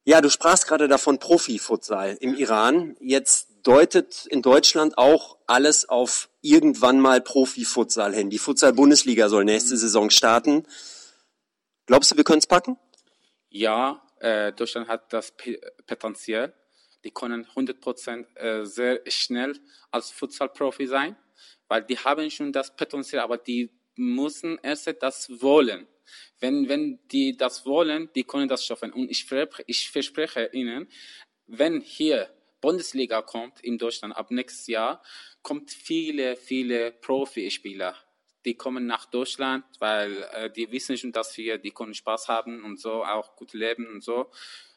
ja, 0.06 0.22
du 0.22 0.30
sprachst 0.30 0.68
gerade 0.68 0.88
davon 0.88 1.20
Profifutsal 1.20 2.18
im 2.22 2.34
Iran. 2.34 2.96
Jetzt 3.02 3.50
deutet 3.64 4.26
in 4.26 4.42
Deutschland 4.42 4.98
auch 4.98 5.38
alles 5.48 5.88
auf 5.88 6.30
irgendwann 6.42 7.00
mal 7.00 7.20
Profifutsal 7.20 8.14
hin. 8.14 8.30
Die 8.30 8.40
Futsal-Bundesliga 8.40 9.28
soll 9.28 9.44
nächste 9.44 9.76
Saison 9.76 10.10
starten. 10.10 10.66
Glaubst 11.86 12.12
du, 12.12 12.18
wir 12.18 12.24
können 12.24 12.40
es 12.40 12.48
packen? 12.48 12.78
Ja, 13.50 14.02
äh, 14.20 14.54
Deutschland 14.54 14.88
hat 14.88 15.12
das 15.12 15.32
P 15.32 15.60
Potenzial. 15.86 16.54
Die 17.04 17.12
können 17.12 17.46
100% 17.46 18.38
äh, 18.38 18.66
sehr 18.66 19.02
schnell 19.08 19.60
als 19.92 20.10
Futsal-Profi 20.12 20.88
sein, 20.88 21.18
weil 21.68 21.84
die 21.84 21.98
haben 21.98 22.30
schon 22.32 22.54
das 22.54 22.74
Potenzial, 22.74 23.24
aber 23.24 23.38
die 23.38 23.70
müssen 23.96 24.58
erst 24.64 24.96
das 25.02 25.30
wollen. 25.42 25.88
Wenn, 26.40 26.70
wenn 26.70 27.00
die 27.12 27.36
das 27.36 27.66
wollen, 27.66 28.10
die 28.16 28.24
können 28.24 28.48
das 28.48 28.66
schaffen. 28.66 28.94
Und 28.94 29.10
ich, 29.10 29.26
ich 29.68 29.90
verspreche 29.90 30.50
Ihnen, 30.54 30.88
wenn 31.48 31.82
hier 31.82 32.30
Bundesliga 32.62 33.22
kommt 33.22 33.60
in 33.62 33.78
Deutschland 33.78 34.16
ab 34.16 34.32
nächstes 34.32 34.68
Jahr, 34.68 35.04
kommt 35.42 35.72
viele, 35.72 36.38
viele 36.38 36.92
Profispieler. 36.92 37.98
Die 38.46 38.56
kommen 38.56 38.86
nach 38.86 39.06
Deutschland, 39.06 39.66
weil 39.80 40.28
äh, 40.34 40.50
die 40.50 40.72
wissen 40.72 40.98
schon, 40.98 41.12
dass 41.12 41.38
wir, 41.38 41.58
die 41.58 41.72
können 41.72 41.94
Spaß 41.94 42.28
haben 42.28 42.64
und 42.64 42.80
so, 42.80 43.04
auch 43.04 43.36
gut 43.36 43.54
leben 43.54 43.88
und 43.88 44.04
so. 44.04 44.30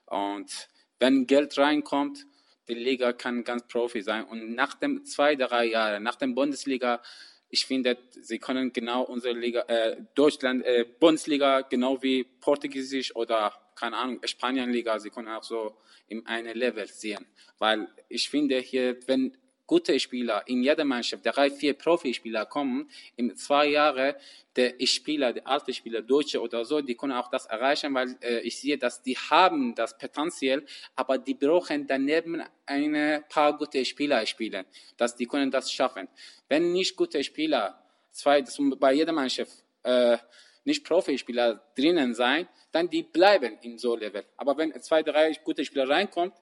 Und 0.07 0.69
wenn 0.99 1.27
Geld 1.27 1.57
reinkommt, 1.59 2.27
die 2.69 2.75
Liga 2.75 3.13
kann 3.13 3.45
ganz 3.45 3.67
Profi 3.67 4.03
sein. 4.03 4.25
Und 4.25 4.55
nach 4.55 4.75
dem 4.75 5.05
zwei, 5.05 5.37
drei 5.37 5.67
Jahren, 5.67 6.03
nach 6.03 6.17
dem 6.17 6.35
Bundesliga, 6.35 7.01
ich 7.49 7.67
finde, 7.67 7.97
sie 8.11 8.39
können 8.39 8.73
genau 8.73 9.03
unsere 9.03 9.35
Liga, 9.35 9.61
äh, 9.69 9.97
Deutschland, 10.15 10.65
äh, 10.65 10.85
Bundesliga, 10.85 11.61
genau 11.63 12.03
wie 12.03 12.25
Portugiesisch 12.25 13.15
oder, 13.15 13.53
keine 13.77 13.97
Ahnung, 13.97 14.21
Spanienliga, 14.25 14.99
sie 14.99 15.11
können 15.11 15.29
auch 15.29 15.45
so 15.45 15.77
in 16.09 16.27
einem 16.27 16.57
Level 16.57 16.87
sehen. 16.87 17.27
Weil 17.59 17.89
ich 18.09 18.29
finde 18.29 18.59
hier, 18.59 18.99
wenn 19.07 19.37
gute 19.67 19.99
Spieler 19.99 20.43
in 20.47 20.63
jeder 20.63 20.85
Mannschaft, 20.85 21.25
drei, 21.27 21.51
vier 21.51 21.75
Profispieler 21.75 22.47
kommen, 22.47 22.89
in 23.17 23.37
zwei 23.37 23.69
Jahren, 23.69 24.15
der 24.55 24.75
Spieler, 24.87 25.33
der 25.33 25.47
alte 25.47 25.73
Spieler, 25.75 26.03
Deutsche 26.03 26.41
oder 26.41 26.65
so, 26.65 26.81
die 26.81 26.95
können 26.95 27.13
auch 27.13 27.29
das 27.29 27.47
erreichen, 27.47 27.93
weil 27.95 28.17
äh, 28.23 28.41
ich 28.41 28.59
sehe, 28.59 28.79
dass 28.79 29.03
die 29.03 29.17
haben 29.17 29.75
das 29.75 29.99
Potenzial, 29.99 30.65
aber 30.95 31.19
die 31.19 31.35
brauchen 31.35 31.87
daneben 31.87 32.43
ein 32.65 33.25
paar 33.29 33.57
gute 33.57 33.85
Spieler 33.85 34.25
spielen, 34.25 34.65
dass 34.97 35.15
die 35.15 35.27
können 35.27 35.51
das 35.51 35.71
schaffen. 35.71 36.09
Wenn 36.49 36.73
nicht 36.73 36.97
gute 36.97 37.23
Spieler, 37.23 37.83
zwei, 38.13 38.43
bei 38.79 38.95
jeder 38.95 39.13
Mannschaft, 39.13 39.53
äh, 39.83 40.17
nicht 40.65 40.85
Profispieler 40.85 41.63
drinnen 41.77 42.15
sein, 42.15 42.49
dann 42.73 42.91
die 42.91 43.05
bleiben 43.05 43.59
in 43.63 43.79
so 43.79 43.95
Level. 43.95 44.25
Aber 44.37 44.57
wenn 44.57 44.73
zwei, 44.81 45.03
drei 45.03 45.33
gute 45.45 45.65
Spieler 45.65 45.89
reinkommen, 45.89 46.33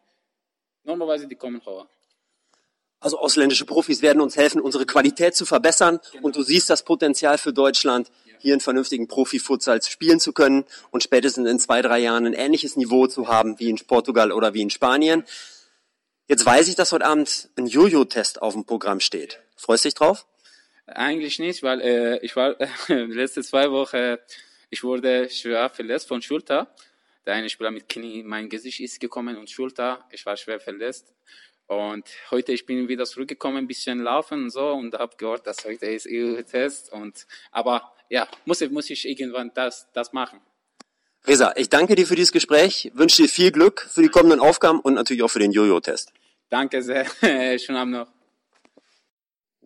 normalerweise 0.82 1.28
die 1.28 1.34
kommen 1.34 1.60
hoch. 1.64 1.86
Also 3.04 3.18
ausländische 3.18 3.66
Profis 3.66 4.00
werden 4.00 4.22
uns 4.22 4.34
helfen, 4.34 4.62
unsere 4.62 4.86
Qualität 4.86 5.36
zu 5.36 5.44
verbessern. 5.44 6.00
Genau. 6.12 6.24
Und 6.24 6.36
du 6.36 6.42
siehst 6.42 6.70
das 6.70 6.82
Potenzial 6.84 7.36
für 7.36 7.52
Deutschland, 7.52 8.10
hier 8.38 8.54
einen 8.54 8.62
vernünftigen 8.62 9.08
Profi-Futsal 9.08 9.82
spielen 9.82 10.20
zu 10.20 10.32
können 10.32 10.64
und 10.90 11.02
spätestens 11.02 11.46
in 11.46 11.58
zwei, 11.58 11.82
drei 11.82 11.98
Jahren 11.98 12.24
ein 12.24 12.32
ähnliches 12.32 12.76
Niveau 12.76 13.06
zu 13.06 13.28
haben 13.28 13.60
wie 13.60 13.68
in 13.68 13.76
Portugal 13.76 14.32
oder 14.32 14.54
wie 14.54 14.62
in 14.62 14.70
Spanien. 14.70 15.24
Jetzt 16.28 16.46
weiß 16.46 16.66
ich, 16.68 16.76
dass 16.76 16.92
heute 16.92 17.04
Abend 17.04 17.50
ein 17.58 17.66
Jojo-Test 17.66 18.40
auf 18.40 18.54
dem 18.54 18.64
Programm 18.64 19.00
steht. 19.00 19.38
Freust 19.54 19.84
du 19.84 19.88
dich 19.88 19.94
drauf? 19.94 20.24
Eigentlich 20.86 21.38
nicht, 21.38 21.62
weil 21.62 21.82
äh, 21.82 22.18
ich 22.24 22.34
war 22.36 22.58
äh, 22.58 22.68
letzte 23.04 23.42
zwei 23.42 23.70
Wochen, 23.70 24.16
ich 24.70 24.82
wurde 24.82 25.28
schwer 25.28 25.68
verletzt 25.68 26.08
von 26.08 26.22
Schulter. 26.22 26.74
Der 27.26 27.34
eine 27.34 27.50
Spieler 27.50 27.70
mit 27.70 27.86
Knie, 27.86 28.22
mein 28.22 28.48
Gesicht 28.48 28.80
ist 28.80 28.98
gekommen 28.98 29.36
und 29.36 29.50
Schulter, 29.50 30.06
ich 30.10 30.24
war 30.24 30.38
schwer 30.38 30.58
verletzt. 30.58 31.12
Und 31.66 32.06
heute 32.30 32.52
ich 32.52 32.66
bin 32.66 32.88
wieder 32.88 33.04
zurückgekommen, 33.04 33.58
ein 33.58 33.66
bisschen 33.66 34.00
laufen 34.00 34.44
und 34.44 34.50
so 34.50 34.72
und 34.72 34.94
habe 34.94 35.16
gehört, 35.16 35.46
dass 35.46 35.64
heute 35.64 35.86
ist 35.86 36.06
EU-Test 36.10 36.92
und 36.92 37.26
aber 37.50 37.92
ja, 38.10 38.28
muss 38.44 38.60
ich 38.60 38.70
muss 38.70 38.90
ich 38.90 39.08
irgendwann 39.08 39.50
das 39.54 39.90
das 39.92 40.12
machen. 40.12 40.40
Reza, 41.26 41.54
ich 41.56 41.70
danke 41.70 41.94
dir 41.94 42.06
für 42.06 42.16
dieses 42.16 42.32
Gespräch, 42.32 42.90
wünsche 42.94 43.22
dir 43.22 43.28
viel 43.28 43.50
Glück 43.50 43.86
für 43.90 44.02
die 44.02 44.08
kommenden 44.08 44.40
Aufgaben 44.40 44.80
und 44.80 44.94
natürlich 44.94 45.22
auch 45.22 45.30
für 45.30 45.38
den 45.38 45.52
Jojo-Test. 45.52 46.12
Danke 46.50 46.82
sehr, 46.82 47.06
schönen 47.58 47.78
Abend 47.78 47.92
noch. 47.94 48.23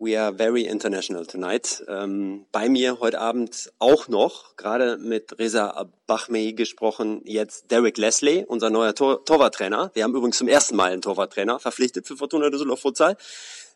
We 0.01 0.17
are 0.17 0.31
very 0.31 0.61
international 0.61 1.25
tonight. 1.25 1.83
Ähm, 1.89 2.45
bei 2.53 2.69
mir 2.69 3.01
heute 3.01 3.19
Abend 3.19 3.69
auch 3.79 4.07
noch, 4.07 4.55
gerade 4.55 4.97
mit 4.97 5.37
Reza 5.37 5.89
Bachmei 6.07 6.51
gesprochen, 6.51 7.21
jetzt 7.25 7.69
Derek 7.69 7.97
Leslie, 7.97 8.45
unser 8.45 8.69
neuer 8.69 8.95
Tor 8.95 9.25
Torwarttrainer. 9.25 9.91
Wir 9.93 10.05
haben 10.05 10.15
übrigens 10.15 10.37
zum 10.37 10.47
ersten 10.47 10.77
Mal 10.77 10.93
einen 10.93 11.01
Torwarttrainer 11.01 11.59
verpflichtet 11.59 12.07
für 12.07 12.15
Fortuna 12.15 12.49
Düsseldorf 12.49 12.79
Futsal. 12.79 13.17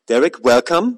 Derek, 0.07 0.45
welcome. 0.45 0.97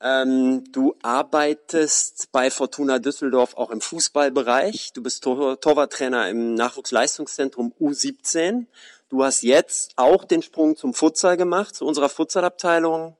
Ähm, 0.00 0.62
du 0.70 0.94
arbeitest 1.02 2.30
bei 2.30 2.48
Fortuna 2.48 3.00
Düsseldorf 3.00 3.56
auch 3.56 3.70
im 3.70 3.80
Fußballbereich. 3.80 4.92
Du 4.92 5.02
bist 5.02 5.24
Tor 5.24 5.60
Torwarttrainer 5.60 6.28
im 6.28 6.54
Nachwuchsleistungszentrum 6.54 7.74
U17. 7.80 8.66
Du 9.08 9.24
hast 9.24 9.42
jetzt 9.42 9.94
auch 9.96 10.24
den 10.24 10.42
Sprung 10.42 10.76
zum 10.76 10.94
Futsal 10.94 11.36
gemacht, 11.36 11.74
zu 11.74 11.84
unserer 11.84 12.08
Futsalabteilung. 12.08 13.16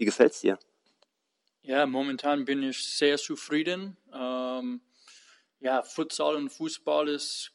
Wie 0.00 0.06
gefällt's 0.06 0.40
dir? 0.40 0.58
Ja, 1.60 1.84
momentan 1.84 2.46
bin 2.46 2.62
ich 2.62 2.82
sehr 2.82 3.18
zufrieden. 3.18 3.98
Ähm, 4.10 4.80
ja, 5.60 5.82
Futsal 5.82 6.36
und 6.36 6.48
Fußball 6.48 7.06
ist 7.10 7.52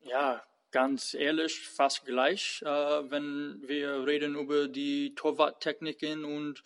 ja 0.00 0.42
ganz 0.72 1.14
ehrlich 1.14 1.60
fast 1.60 2.04
gleich, 2.04 2.60
äh, 2.62 2.66
wenn 2.66 3.62
wir 3.68 4.04
reden 4.04 4.34
über 4.34 4.66
die 4.66 5.14
Torwarttechniken 5.14 6.24
und 6.24 6.64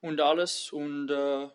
und 0.00 0.20
alles 0.20 0.70
und 0.70 1.10
äh, 1.10 1.48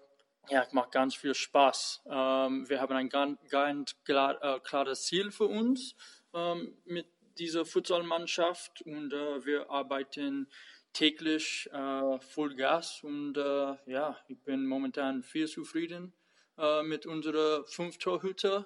ja, 0.49 0.67
macht 0.71 0.91
ganz 0.91 1.15
viel 1.15 1.33
Spaß. 1.33 2.01
Ähm, 2.07 2.67
wir 2.67 2.81
haben 2.81 2.97
ein 2.97 3.07
ganz, 3.07 3.39
ganz 3.49 3.95
klar, 4.03 4.37
äh, 4.43 4.59
klares 4.59 5.05
Ziel 5.05 5.31
für 5.31 5.45
uns 5.45 5.95
ähm, 6.33 6.77
mit 6.83 7.07
dieser 7.39 7.63
Futsalmannschaft 7.63 8.81
und 8.81 9.13
äh, 9.13 9.45
wir 9.45 9.69
arbeiten 9.69 10.49
täglich 10.93 11.69
äh, 11.71 12.19
Full 12.19 12.55
Gas 12.55 13.03
und 13.03 13.37
äh, 13.37 13.75
ja, 13.85 14.17
ich 14.27 14.43
bin 14.43 14.65
momentan 14.65 15.23
viel 15.23 15.47
zufrieden 15.47 16.13
äh, 16.57 16.83
mit 16.83 17.05
unserer 17.05 17.65
fünf 17.65 17.97
Torhüter. 17.97 18.65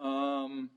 Ähm, 0.00 0.70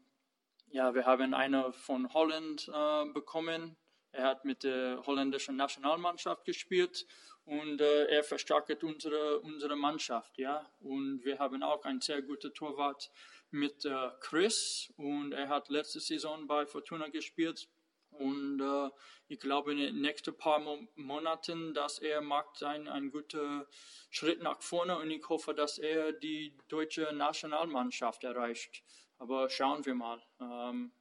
ja, 0.69 0.93
wir 0.93 1.05
haben 1.05 1.33
einen 1.33 1.73
von 1.73 2.13
Holland 2.13 2.69
äh, 2.73 3.05
bekommen. 3.13 3.77
Er 4.11 4.23
hat 4.25 4.45
mit 4.45 4.63
der 4.63 5.01
holländischen 5.05 5.55
Nationalmannschaft 5.55 6.43
gespielt 6.45 7.05
und 7.45 7.81
äh, 7.81 8.05
er 8.05 8.23
verstärkt 8.23 8.83
unsere, 8.83 9.39
unsere 9.39 9.75
Mannschaft. 9.75 10.37
Ja? 10.37 10.69
Und 10.79 11.23
wir 11.23 11.39
haben 11.39 11.63
auch 11.63 11.83
einen 11.85 12.01
sehr 12.01 12.21
guten 12.21 12.53
Torwart 12.53 13.11
mit 13.51 13.85
äh, 13.85 14.09
Chris 14.19 14.91
und 14.97 15.33
er 15.33 15.49
hat 15.49 15.69
letzte 15.69 15.99
Saison 15.99 16.47
bei 16.47 16.65
Fortuna 16.65 17.09
gespielt 17.09 17.69
und 18.11 18.61
äh, 18.61 18.89
ich 19.27 19.39
glaube, 19.39 19.71
in 19.71 19.77
den 19.77 20.01
nächsten 20.01 20.35
paar 20.35 20.59
Mo 20.59 20.77
Monaten, 20.95 21.73
dass 21.73 21.99
er 21.99 22.21
macht 22.21 22.63
einen, 22.63 22.87
einen 22.87 23.11
guten 23.11 23.65
Schritt 24.09 24.41
nach 24.43 24.61
vorne 24.61 24.97
und 24.97 25.09
ich 25.09 25.27
hoffe, 25.29 25.53
dass 25.53 25.77
er 25.77 26.11
die 26.11 26.57
deutsche 26.67 27.13
Nationalmannschaft 27.13 28.23
erreicht. 28.23 28.83
Aber 29.19 29.49
schauen 29.49 29.85
wir 29.85 29.95
mal. 29.95 30.21
Ähm, 30.39 30.91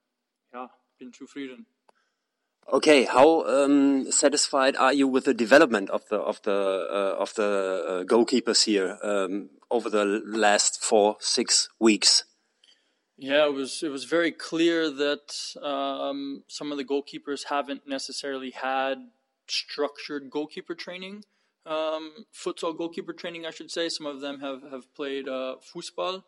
ja, 0.52 0.70
bin 0.98 1.12
zufrieden. 1.12 1.66
Okay, 2.66 3.06
how 3.06 3.42
um, 3.46 4.12
satisfied 4.12 4.76
are 4.76 4.92
you 4.92 5.08
with 5.08 5.24
the 5.24 5.34
development 5.34 5.90
of 5.90 6.04
the 6.08 6.16
of 6.16 6.40
the 6.42 6.52
uh, 6.52 7.16
of 7.18 7.34
the 7.34 7.42
uh, 7.42 8.04
goalkeepers 8.04 8.64
here 8.64 8.98
um, 9.02 9.50
over 9.70 9.90
the 9.90 10.04
last 10.04 10.84
four 10.84 11.16
six 11.18 11.70
weeks? 11.80 12.29
Yeah, 13.22 13.44
it 13.44 13.52
was 13.52 13.82
it 13.82 13.90
was 13.90 14.04
very 14.04 14.32
clear 14.32 14.88
that 14.90 15.54
um, 15.62 16.42
some 16.48 16.72
of 16.72 16.78
the 16.78 16.86
goalkeepers 16.86 17.44
haven't 17.50 17.86
necessarily 17.86 18.50
had 18.50 18.96
structured 19.46 20.30
goalkeeper 20.30 20.74
training, 20.74 21.24
um, 21.66 22.24
futsal 22.34 22.74
goalkeeper 22.74 23.12
training, 23.12 23.44
I 23.44 23.50
should 23.50 23.70
say. 23.70 23.90
Some 23.90 24.06
of 24.06 24.22
them 24.22 24.40
have 24.40 24.62
have 24.72 24.94
played 24.94 25.28
uh, 25.28 25.56
football, 25.60 26.24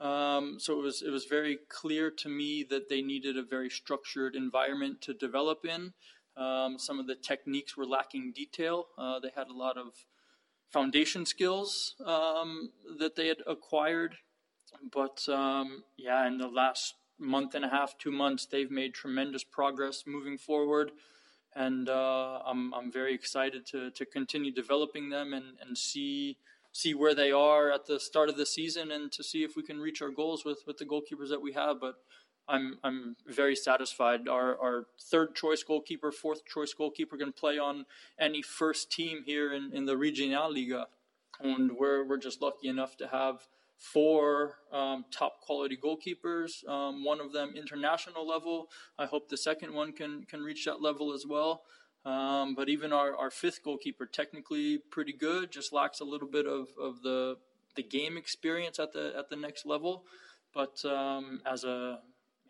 um, 0.00 0.60
so 0.60 0.78
it 0.78 0.82
was 0.84 1.02
it 1.02 1.10
was 1.10 1.24
very 1.24 1.58
clear 1.68 2.08
to 2.08 2.28
me 2.28 2.64
that 2.70 2.88
they 2.88 3.02
needed 3.02 3.36
a 3.36 3.42
very 3.42 3.68
structured 3.68 4.36
environment 4.36 5.00
to 5.02 5.14
develop 5.14 5.64
in. 5.64 5.92
Um, 6.36 6.78
some 6.78 7.00
of 7.00 7.08
the 7.08 7.16
techniques 7.16 7.76
were 7.76 7.84
lacking 7.84 8.32
detail. 8.32 8.86
Uh, 8.96 9.18
they 9.18 9.32
had 9.34 9.48
a 9.48 9.52
lot 9.64 9.76
of 9.76 10.06
foundation 10.70 11.26
skills 11.26 11.96
um, 12.06 12.70
that 13.00 13.16
they 13.16 13.26
had 13.26 13.38
acquired 13.44 14.18
but 14.92 15.28
um, 15.28 15.84
yeah, 15.96 16.26
in 16.26 16.38
the 16.38 16.48
last 16.48 16.94
month 17.18 17.54
and 17.54 17.64
a 17.64 17.68
half, 17.68 17.98
two 17.98 18.12
months, 18.12 18.46
they've 18.46 18.70
made 18.70 18.94
tremendous 18.94 19.44
progress 19.44 20.04
moving 20.06 20.38
forward. 20.38 20.92
and 21.54 21.88
uh, 21.88 22.40
I'm 22.46 22.72
I'm 22.74 22.92
very 22.92 23.14
excited 23.14 23.66
to 23.66 23.90
to 23.90 24.04
continue 24.06 24.52
developing 24.52 25.10
them 25.10 25.32
and 25.32 25.56
and 25.60 25.76
see 25.76 26.38
see 26.72 26.94
where 26.94 27.14
they 27.14 27.32
are 27.32 27.72
at 27.72 27.86
the 27.86 27.98
start 27.98 28.28
of 28.28 28.36
the 28.36 28.46
season 28.46 28.90
and 28.92 29.10
to 29.12 29.24
see 29.24 29.42
if 29.42 29.56
we 29.56 29.62
can 29.62 29.80
reach 29.80 30.02
our 30.02 30.10
goals 30.10 30.44
with 30.44 30.60
with 30.66 30.78
the 30.78 30.84
goalkeepers 30.84 31.30
that 31.30 31.42
we 31.42 31.52
have. 31.52 31.80
But 31.80 31.96
I'm 32.48 32.78
I'm 32.84 33.16
very 33.26 33.56
satisfied. 33.56 34.28
Our 34.28 34.58
our 34.60 34.86
third 35.00 35.34
choice 35.34 35.62
goalkeeper, 35.62 36.12
fourth 36.12 36.44
choice 36.46 36.72
goalkeeper 36.74 37.16
can 37.16 37.32
play 37.32 37.58
on 37.58 37.86
any 38.18 38.42
first 38.42 38.90
team 38.92 39.22
here 39.24 39.52
in, 39.52 39.72
in 39.72 39.86
the 39.86 39.94
Regionalliga, 39.94 40.86
and 41.40 41.72
we're 41.72 42.04
we're 42.06 42.18
just 42.18 42.40
lucky 42.42 42.68
enough 42.68 42.96
to 42.98 43.08
have 43.08 43.48
four 43.78 44.56
um, 44.72 45.04
top 45.10 45.40
quality 45.40 45.76
goalkeepers. 45.76 46.68
Um, 46.68 47.04
one 47.04 47.20
of 47.20 47.32
them 47.32 47.54
international 47.56 48.26
level. 48.26 48.68
I 48.98 49.06
hope 49.06 49.28
the 49.28 49.36
second 49.36 49.72
one 49.72 49.92
can 49.92 50.24
can 50.24 50.42
reach 50.42 50.64
that 50.64 50.82
level 50.82 51.12
as 51.12 51.24
well. 51.26 51.62
Um, 52.04 52.54
but 52.54 52.68
even 52.68 52.92
our, 52.92 53.14
our 53.16 53.30
fifth 53.30 53.62
goalkeeper, 53.62 54.06
technically 54.06 54.78
pretty 54.78 55.12
good, 55.12 55.50
just 55.50 55.72
lacks 55.72 56.00
a 56.00 56.04
little 56.04 56.28
bit 56.28 56.46
of, 56.46 56.68
of 56.80 57.02
the 57.02 57.36
the 57.76 57.82
game 57.82 58.16
experience 58.16 58.78
at 58.78 58.92
the 58.92 59.12
at 59.16 59.28
the 59.28 59.36
next 59.36 59.66
level. 59.66 60.04
But 60.54 60.84
um, 60.84 61.40
as 61.46 61.64
a 61.64 62.00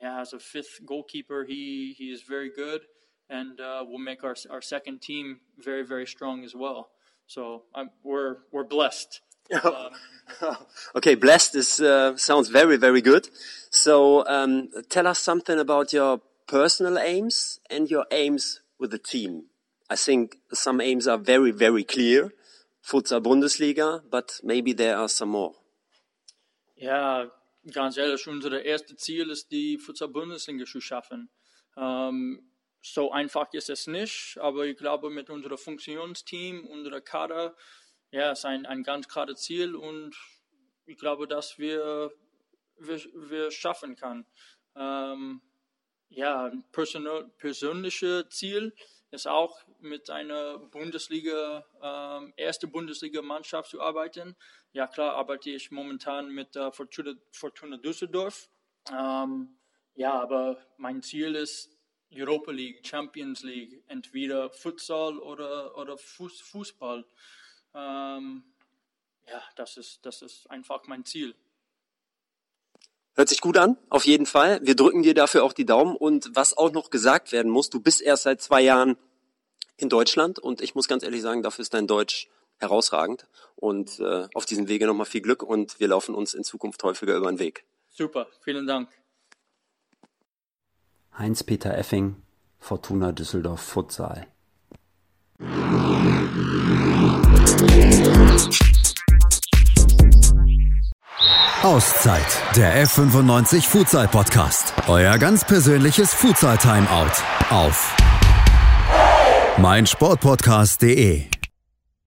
yeah, 0.01 0.21
as 0.21 0.33
a 0.33 0.39
fifth 0.39 0.81
goalkeeper, 0.87 1.45
he 1.45 1.95
he 1.97 2.11
is 2.11 2.23
very 2.23 2.51
good, 2.51 2.83
and 3.29 3.61
uh, 3.61 3.85
will 3.87 3.99
make 3.99 4.25
our 4.25 4.37
our 4.51 4.63
second 4.63 5.03
team 5.03 5.41
very 5.59 5.85
very 5.85 6.07
strong 6.07 6.45
as 6.45 6.55
well. 6.55 6.91
So 7.27 7.65
I'm, 7.75 7.91
we're 8.03 8.39
we're 8.53 8.65
blessed. 8.65 9.21
Um, 9.53 9.91
okay, 10.97 11.15
blessed 11.15 11.55
is 11.55 11.81
uh, 11.81 12.17
sounds 12.17 12.49
very 12.49 12.77
very 12.77 13.01
good. 13.01 13.29
So 13.71 14.27
um, 14.27 14.69
tell 14.89 15.07
us 15.07 15.19
something 15.19 15.59
about 15.59 15.93
your 15.93 16.21
personal 16.47 16.99
aims 16.99 17.61
and 17.71 17.91
your 17.91 18.07
aims 18.11 18.61
with 18.79 18.91
the 18.91 18.99
team. 18.99 19.45
I 19.91 19.97
think 19.97 20.37
some 20.53 20.81
aims 20.81 21.07
are 21.07 21.19
very 21.19 21.51
very 21.51 21.85
clear, 21.85 22.33
Futsal 22.85 23.23
Bundesliga, 23.23 24.03
but 24.11 24.41
maybe 24.43 24.73
there 24.73 24.97
are 24.97 25.09
some 25.09 25.31
more. 25.31 25.55
Ja, 26.77 27.29
ganz 27.73 27.97
ehrlich, 27.97 28.27
unser 28.29 28.65
erstes 28.65 28.99
Ziel 28.99 29.31
ist, 29.31 29.51
die 29.51 29.79
Futsal-Bundesliga 29.79 30.65
zu 30.65 30.81
schaffen. 30.81 31.29
Ähm, 31.77 32.43
so 32.81 33.11
einfach 33.11 33.53
ist 33.53 33.71
es 33.71 33.87
nicht, 33.87 34.39
aber 34.39 34.67
ich 34.67 34.77
glaube, 34.77 35.11
mit 35.11 35.31
unserem 35.31 35.59
Funktionsteam, 35.59 36.67
unserer 36.67 37.01
Kader, 37.01 37.57
ja, 38.11 38.33
ist 38.33 38.45
ein, 38.45 38.67
ein 38.67 38.83
ganz 38.83 39.09
klares 39.09 39.43
Ziel 39.43 39.75
und 39.75 40.17
ich 40.87 40.97
glaube, 40.97 41.27
dass 41.27 41.59
wir, 41.59 42.13
wir, 42.79 43.01
wir 43.15 43.51
schaffen 43.51 43.97
kann. 43.97 44.27
Ähm, 44.75 45.43
ja, 46.09 46.47
ein 46.47 46.65
persönliches 46.71 48.29
Ziel 48.31 48.75
ist 49.11 49.27
auch 49.27 49.63
mit 49.81 50.11
einer 50.11 50.59
Bundesliga, 50.59 51.65
ähm, 51.83 52.33
erste 52.37 52.67
Bundesliga-Mannschaft 52.67 53.71
zu 53.71 53.81
arbeiten. 53.81 54.37
Ja, 54.73 54.87
klar, 54.87 55.15
arbeite 55.15 55.51
ich 55.51 55.71
momentan 55.71 56.31
mit 56.31 56.57
äh, 56.57 56.73
Fortuna, 56.73 57.15
Fortuna 57.33 57.77
Düsseldorf. 57.77 58.49
Ähm, 58.91 59.59
ja, 59.95 60.13
aber 60.15 60.65
mein 60.77 61.03
Ziel 61.03 61.35
ist 61.35 61.79
Europa 62.13 62.53
League, 62.53 62.87
Champions 62.87 63.43
League, 63.43 63.83
entweder 63.89 64.51
Futsal 64.51 65.19
oder, 65.19 65.77
oder 65.77 65.99
Fuß, 65.99 66.41
Fußball. 66.41 67.05
Ähm, 67.75 68.43
ja, 69.27 69.43
das 69.57 69.77
ist, 69.77 70.05
das 70.05 70.23
ist 70.23 70.51
einfach 70.51 70.87
mein 70.87 71.05
Ziel. 71.05 71.35
Hört 73.15 73.29
sich 73.29 73.41
gut 73.41 73.57
an, 73.57 73.77
auf 73.89 74.07
jeden 74.07 74.27
Fall. 74.27 74.61
Wir 74.63 74.77
drücken 74.77 75.03
dir 75.03 75.13
dafür 75.13 75.43
auch 75.43 75.53
die 75.53 75.67
Daumen. 75.67 75.97
Und 75.97 76.31
was 76.35 76.57
auch 76.57 76.71
noch 76.73 76.91
gesagt 76.91 77.33
werden 77.33 77.51
muss, 77.51 77.69
du 77.69 77.81
bist 77.81 78.01
erst 78.01 78.23
seit 78.23 78.41
zwei 78.41 78.61
Jahren 78.61 78.97
in 79.77 79.89
Deutschland 79.89 80.39
und 80.39 80.61
ich 80.61 80.75
muss 80.75 80.89
ganz 80.89 81.03
ehrlich 81.03 81.23
sagen, 81.23 81.43
dafür 81.43 81.63
ist 81.63 81.75
dein 81.75 81.87
Deutsch 81.87 82.29
herausragend. 82.59 83.27
Und 83.57 83.99
äh, 83.99 84.29
auf 84.35 84.47
diesem 84.47 84.69
Wege 84.69 84.87
nochmal 84.87 85.07
viel 85.07 85.21
Glück 85.21 85.43
und 85.43 85.81
wir 85.81 85.89
laufen 85.89 86.15
uns 86.15 86.33
in 86.33 86.45
Zukunft 86.45 86.83
häufiger 86.85 87.17
über 87.17 87.29
den 87.29 87.41
Weg. 87.41 87.65
Super, 87.89 88.29
vielen 88.41 88.67
Dank. 88.67 88.89
Heinz-Peter 91.17 91.77
Effing, 91.77 92.23
Fortuna 92.61 93.11
Düsseldorf 93.11 93.61
Futsal. 93.61 94.29
Auszeit, 101.63 102.27
der 102.57 102.87
F95 102.87 103.69
Futsal 103.69 104.09
Podcast. 104.09 104.73
Euer 104.87 105.19
ganz 105.19 105.45
persönliches 105.45 106.15
Futsal 106.15 106.57
Timeout 106.57 107.13
auf 107.51 107.95
meinsportpodcast.de. 109.59 111.38